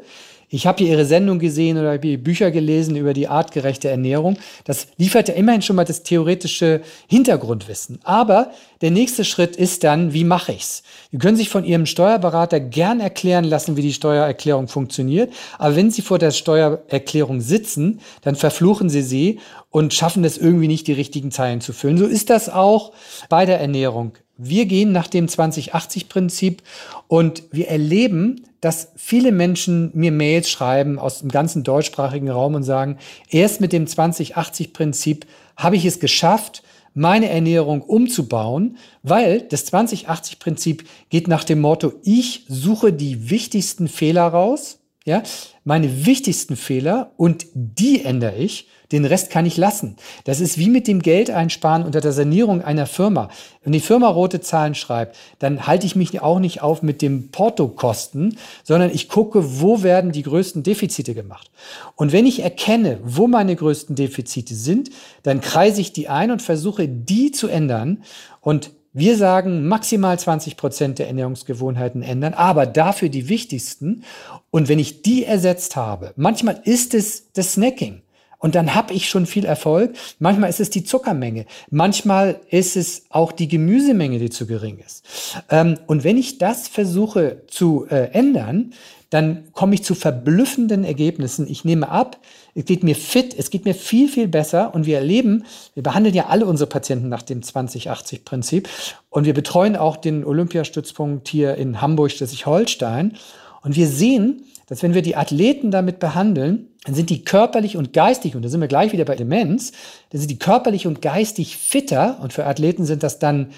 Ich 0.54 0.68
habe 0.68 0.84
hier 0.84 0.92
Ihre 0.92 1.04
Sendung 1.04 1.40
gesehen 1.40 1.78
oder 1.78 1.94
habe 1.94 2.16
Bücher 2.16 2.52
gelesen 2.52 2.94
über 2.94 3.12
die 3.12 3.26
artgerechte 3.26 3.88
Ernährung. 3.88 4.38
Das 4.62 4.86
liefert 4.96 5.26
ja 5.26 5.34
immerhin 5.34 5.62
schon 5.62 5.74
mal 5.74 5.84
das 5.84 6.04
theoretische 6.04 6.80
Hintergrundwissen. 7.08 7.98
Aber 8.04 8.52
der 8.80 8.92
nächste 8.92 9.24
Schritt 9.24 9.56
ist 9.56 9.82
dann, 9.82 10.12
wie 10.12 10.22
mache 10.22 10.52
ich's? 10.52 10.84
Sie 11.10 11.18
können 11.18 11.36
sich 11.36 11.48
von 11.48 11.64
Ihrem 11.64 11.86
Steuerberater 11.86 12.60
gern 12.60 13.00
erklären 13.00 13.42
lassen, 13.42 13.76
wie 13.76 13.82
die 13.82 13.92
Steuererklärung 13.92 14.68
funktioniert. 14.68 15.32
Aber 15.58 15.74
wenn 15.74 15.90
Sie 15.90 16.02
vor 16.02 16.20
der 16.20 16.30
Steuererklärung 16.30 17.40
sitzen, 17.40 17.98
dann 18.22 18.36
verfluchen 18.36 18.88
Sie 18.88 19.02
sie 19.02 19.40
und 19.70 19.92
schaffen 19.92 20.22
es 20.22 20.38
irgendwie 20.38 20.68
nicht, 20.68 20.86
die 20.86 20.92
richtigen 20.92 21.32
Zeilen 21.32 21.62
zu 21.62 21.72
füllen. 21.72 21.98
So 21.98 22.06
ist 22.06 22.30
das 22.30 22.48
auch 22.48 22.92
bei 23.28 23.44
der 23.44 23.58
Ernährung. 23.58 24.12
Wir 24.36 24.66
gehen 24.66 24.92
nach 24.92 25.06
dem 25.06 25.26
2080-Prinzip 25.26 26.58
und 27.06 27.44
wir 27.52 27.68
erleben, 27.68 28.44
dass 28.60 28.88
viele 28.96 29.30
Menschen 29.30 29.90
mir 29.94 30.10
Mails 30.10 30.50
schreiben 30.50 30.98
aus 30.98 31.20
dem 31.20 31.30
ganzen 31.30 31.62
deutschsprachigen 31.62 32.30
Raum 32.30 32.54
und 32.54 32.62
sagen, 32.62 32.98
erst 33.28 33.60
mit 33.60 33.72
dem 33.72 33.84
2080-Prinzip 33.84 35.26
habe 35.56 35.76
ich 35.76 35.84
es 35.84 36.00
geschafft, 36.00 36.62
meine 36.94 37.28
Ernährung 37.28 37.82
umzubauen, 37.82 38.78
weil 39.02 39.42
das 39.42 39.70
2080-Prinzip 39.72 40.84
geht 41.10 41.28
nach 41.28 41.44
dem 41.44 41.60
Motto, 41.60 41.92
ich 42.04 42.44
suche 42.48 42.92
die 42.92 43.30
wichtigsten 43.30 43.88
Fehler 43.88 44.26
raus, 44.26 44.78
ja, 45.04 45.22
meine 45.64 46.06
wichtigsten 46.06 46.56
Fehler 46.56 47.12
und 47.16 47.46
die 47.54 48.04
ändere 48.04 48.36
ich 48.36 48.68
den 48.94 49.04
Rest 49.04 49.30
kann 49.30 49.44
ich 49.44 49.56
lassen. 49.56 49.96
Das 50.24 50.40
ist 50.40 50.56
wie 50.56 50.68
mit 50.68 50.86
dem 50.86 51.00
Geld 51.00 51.28
einsparen 51.28 51.82
unter 51.82 52.00
der 52.00 52.12
Sanierung 52.12 52.62
einer 52.62 52.86
Firma. 52.86 53.28
Wenn 53.62 53.72
die 53.72 53.80
Firma 53.80 54.08
rote 54.08 54.40
Zahlen 54.40 54.74
schreibt, 54.76 55.16
dann 55.40 55.66
halte 55.66 55.84
ich 55.84 55.96
mich 55.96 56.22
auch 56.22 56.38
nicht 56.38 56.62
auf 56.62 56.82
mit 56.82 57.02
dem 57.02 57.30
Portokosten, 57.30 58.38
sondern 58.62 58.90
ich 58.90 59.08
gucke, 59.08 59.60
wo 59.60 59.82
werden 59.82 60.12
die 60.12 60.22
größten 60.22 60.62
Defizite 60.62 61.14
gemacht. 61.14 61.50
Und 61.96 62.12
wenn 62.12 62.24
ich 62.24 62.42
erkenne, 62.42 63.00
wo 63.02 63.26
meine 63.26 63.56
größten 63.56 63.96
Defizite 63.96 64.54
sind, 64.54 64.90
dann 65.24 65.40
kreise 65.40 65.80
ich 65.80 65.92
die 65.92 66.08
ein 66.08 66.30
und 66.30 66.40
versuche, 66.40 66.86
die 66.86 67.32
zu 67.32 67.48
ändern. 67.48 68.04
Und 68.40 68.70
wir 68.94 69.16
sagen 69.16 69.66
maximal 69.66 70.18
20 70.18 70.56
Prozent 70.56 70.98
der 71.00 71.08
Ernährungsgewohnheiten 71.08 72.02
ändern, 72.02 72.32
aber 72.32 72.64
dafür 72.64 73.08
die 73.08 73.28
wichtigsten. 73.28 74.04
Und 74.50 74.68
wenn 74.68 74.78
ich 74.78 75.02
die 75.02 75.24
ersetzt 75.24 75.74
habe, 75.74 76.12
manchmal 76.16 76.60
ist 76.64 76.94
es 76.94 77.32
das 77.32 77.54
Snacking. 77.54 78.02
Und 78.38 78.54
dann 78.54 78.74
habe 78.74 78.92
ich 78.92 79.08
schon 79.08 79.26
viel 79.26 79.46
Erfolg. 79.46 79.94
Manchmal 80.18 80.50
ist 80.50 80.60
es 80.60 80.70
die 80.70 80.84
Zuckermenge. 80.84 81.46
Manchmal 81.70 82.40
ist 82.50 82.76
es 82.76 83.06
auch 83.08 83.32
die 83.32 83.48
Gemüsemenge, 83.48 84.18
die 84.18 84.30
zu 84.30 84.46
gering 84.46 84.78
ist. 84.84 85.04
Ähm, 85.50 85.78
und 85.86 86.04
wenn 86.04 86.18
ich 86.18 86.38
das 86.38 86.68
versuche 86.68 87.42
zu 87.46 87.86
äh, 87.88 88.10
ändern, 88.12 88.74
dann 89.08 89.44
komme 89.52 89.74
ich 89.74 89.82
zu 89.82 89.94
verblüffenden 89.94 90.84
Ergebnissen. 90.84 91.48
Ich 91.48 91.64
nehme 91.64 91.88
ab, 91.88 92.18
es 92.54 92.64
geht 92.64 92.84
mir 92.84 92.94
fit, 92.94 93.34
es 93.36 93.50
geht 93.50 93.64
mir 93.64 93.74
viel, 93.74 94.08
viel 94.08 94.28
besser. 94.28 94.74
Und 94.74 94.86
wir 94.86 94.96
erleben, 94.96 95.44
wir 95.74 95.82
behandeln 95.82 96.14
ja 96.14 96.26
alle 96.26 96.46
unsere 96.46 96.68
Patienten 96.68 97.08
nach 97.08 97.22
dem 97.22 97.40
2080-Prinzip. 97.40 98.68
Und 99.10 99.24
wir 99.24 99.34
betreuen 99.34 99.76
auch 99.76 99.96
den 99.96 100.24
Olympiastützpunkt 100.24 101.28
hier 101.28 101.56
in 101.56 101.80
Hamburg, 101.80 102.12
Schleswig-Holstein. 102.12 103.16
Und 103.62 103.76
wir 103.76 103.88
sehen, 103.88 104.44
dass 104.66 104.82
wenn 104.82 104.94
wir 104.94 105.02
die 105.02 105.16
Athleten 105.16 105.70
damit 105.70 105.98
behandeln, 105.98 106.68
dann 106.84 106.94
sind 106.94 107.10
die 107.10 107.24
körperlich 107.24 107.76
und 107.76 107.92
geistig, 107.92 108.36
und 108.36 108.44
da 108.44 108.48
sind 108.48 108.60
wir 108.60 108.68
gleich 108.68 108.92
wieder 108.92 109.04
bei 109.04 109.16
Demenz, 109.16 109.72
dann 110.10 110.20
sind 110.20 110.30
die 110.30 110.38
körperlich 110.38 110.86
und 110.86 111.02
geistig 111.02 111.56
fitter, 111.56 112.18
und 112.22 112.32
für 112.32 112.46
Athleten 112.46 112.84
sind 112.84 113.02
das 113.02 113.18
dann 113.18 113.50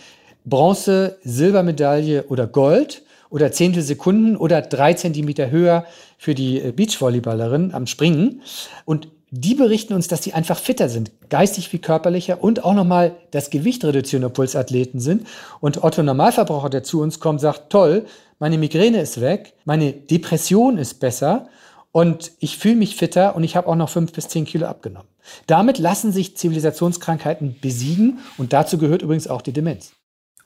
Bronze, 0.44 1.18
Silbermedaille 1.24 2.24
oder 2.24 2.46
Gold 2.46 3.02
oder 3.30 3.52
Zehntelsekunden 3.52 4.36
oder 4.36 4.62
drei 4.62 4.94
Zentimeter 4.94 5.50
höher 5.50 5.84
für 6.18 6.34
die 6.34 6.60
äh, 6.60 6.72
Beachvolleyballerin 6.72 7.72
am 7.74 7.86
Springen. 7.86 8.42
Und 8.84 9.08
die 9.30 9.54
berichten 9.54 9.92
uns, 9.92 10.08
dass 10.08 10.22
sie 10.22 10.34
einfach 10.34 10.58
fitter 10.58 10.88
sind, 10.88 11.10
geistig 11.28 11.72
wie 11.72 11.78
körperlicher 11.78 12.42
und 12.42 12.64
auch 12.64 12.74
nochmal 12.74 13.16
das 13.32 13.50
Gewicht 13.50 13.84
reduzieren, 13.84 14.24
obwohl 14.24 14.44
es 14.44 14.54
Athleten 14.54 15.00
sind. 15.00 15.26
Und 15.60 15.82
Otto 15.82 16.02
Normalverbraucher, 16.02 16.70
der 16.70 16.84
zu 16.84 17.00
uns 17.00 17.18
kommt, 17.18 17.40
sagt, 17.40 17.70
toll, 17.70 18.06
meine 18.38 18.56
Migräne 18.56 19.00
ist 19.00 19.20
weg, 19.20 19.54
meine 19.64 19.92
Depression 19.92 20.78
ist 20.78 21.00
besser 21.00 21.48
und 21.90 22.32
ich 22.38 22.58
fühle 22.58 22.76
mich 22.76 22.94
fitter 22.94 23.34
und 23.34 23.42
ich 23.42 23.56
habe 23.56 23.66
auch 23.66 23.74
noch 23.74 23.88
fünf 23.88 24.12
bis 24.12 24.28
zehn 24.28 24.44
Kilo 24.44 24.66
abgenommen. 24.66 25.08
Damit 25.46 25.78
lassen 25.78 26.12
sich 26.12 26.36
Zivilisationskrankheiten 26.36 27.56
besiegen 27.60 28.20
und 28.38 28.52
dazu 28.52 28.78
gehört 28.78 29.02
übrigens 29.02 29.26
auch 29.26 29.42
die 29.42 29.52
Demenz. 29.52 29.95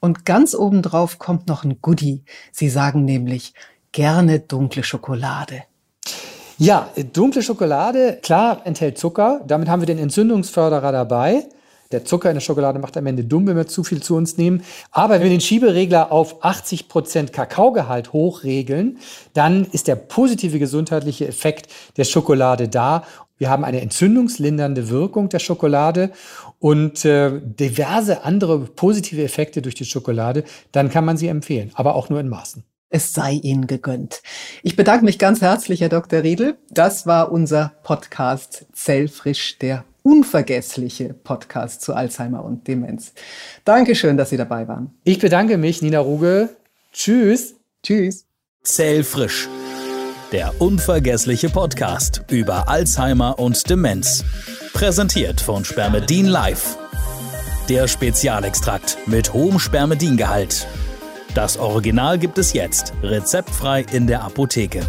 Und 0.01 0.25
ganz 0.25 0.55
obendrauf 0.55 1.19
kommt 1.19 1.47
noch 1.47 1.63
ein 1.63 1.81
Goodie. 1.83 2.25
Sie 2.53 2.71
sagen 2.71 3.05
nämlich 3.05 3.53
gerne 3.93 4.41
dunkle 4.41 4.83
Schokolade. 4.83 5.63
Ja, 6.57 6.91
dunkle 7.13 7.43
Schokolade, 7.43 8.19
klar, 8.23 8.63
enthält 8.65 8.99
Zucker. 8.99 9.41
Damit 9.47 9.69
haben 9.69 9.81
wir 9.81 9.87
den 9.87 9.99
Entzündungsförderer 9.99 10.93
dabei. 10.93 11.45
Der 11.93 12.05
Zucker 12.05 12.31
in 12.31 12.35
der 12.37 12.41
Schokolade 12.41 12.79
macht 12.79 12.97
am 12.97 13.07
Ende 13.07 13.25
dumm, 13.25 13.47
wenn 13.49 13.57
wir 13.57 13.67
zu 13.67 13.83
viel 13.83 14.01
zu 14.01 14.15
uns 14.15 14.37
nehmen. 14.37 14.63
Aber 14.93 15.15
wenn 15.15 15.23
wir 15.23 15.31
den 15.31 15.41
Schieberegler 15.41 16.13
auf 16.13 16.45
80 16.45 16.89
Prozent 16.89 17.33
Kakaogehalt 17.33 18.13
hochregeln, 18.13 18.99
dann 19.33 19.67
ist 19.73 19.89
der 19.89 19.97
positive 19.97 20.59
gesundheitliche 20.59 21.27
Effekt 21.27 21.69
der 21.97 22.05
Schokolade 22.05 22.69
da. 22.69 23.05
Wir 23.39 23.51
haben 23.51 23.65
eine 23.65 23.81
entzündungslindernde 23.81 24.89
Wirkung 24.91 25.31
der 25.31 25.39
Schokolade 25.41 26.13
und 26.61 27.05
äh, 27.05 27.41
diverse 27.43 28.23
andere 28.23 28.61
positive 28.61 29.25
Effekte 29.25 29.63
durch 29.63 29.75
die 29.75 29.85
Schokolade. 29.85 30.45
Dann 30.71 30.91
kann 30.91 31.05
man 31.05 31.17
sie 31.17 31.27
empfehlen, 31.27 31.73
aber 31.75 31.97
auch 31.97 32.09
nur 32.09 32.21
in 32.21 32.29
Maßen. 32.29 32.63
Es 32.91 33.13
sei 33.13 33.35
Ihnen 33.35 33.67
gegönnt. 33.69 34.21
Ich 34.63 34.75
bedanke 34.75 35.05
mich 35.05 35.19
ganz 35.19 35.41
herzlich, 35.41 35.81
Herr 35.81 35.89
Dr. 35.89 36.23
Riedel. 36.23 36.57
Das 36.71 37.07
war 37.07 37.31
unser 37.31 37.73
Podcast 37.85 38.67
Zellfrisch, 38.73 39.59
der 39.59 39.85
unvergessliche 40.03 41.15
Podcast 41.15 41.83
zu 41.83 41.95
Alzheimer 41.95 42.45
und 42.45 42.67
Demenz. 42.67 43.13
Dankeschön, 43.65 44.17
dass 44.17 44.31
Sie 44.31 44.37
dabei 44.37 44.67
waren. 44.67 44.93
Ich 45.05 45.21
bedanke 45.21 45.57
mich, 45.57 45.83
Nina 45.83 46.01
Ruge. 46.01 46.49
Tschüss. 46.93 47.55
Tschüss. 47.83 48.27
Zellfrisch. 48.63 49.49
Der 50.33 50.61
unvergessliche 50.61 51.51
Podcast 51.51 52.23
über 52.31 52.69
Alzheimer 52.69 53.41
und 53.41 53.69
Demenz. 53.69 54.25
Präsentiert 54.73 55.41
von 55.41 55.65
Spermedin 55.65 56.27
Live. 56.27 56.79
Der 57.69 57.89
Spezialextrakt 57.89 58.97
mit 59.07 59.33
hohem 59.33 59.59
Spermidingehalt. 59.59 60.69
Das 61.35 61.57
Original 61.57 62.17
gibt 62.17 62.39
es 62.39 62.53
jetzt, 62.53 62.93
rezeptfrei 63.03 63.85
in 63.91 64.07
der 64.07 64.23
Apotheke. 64.23 64.83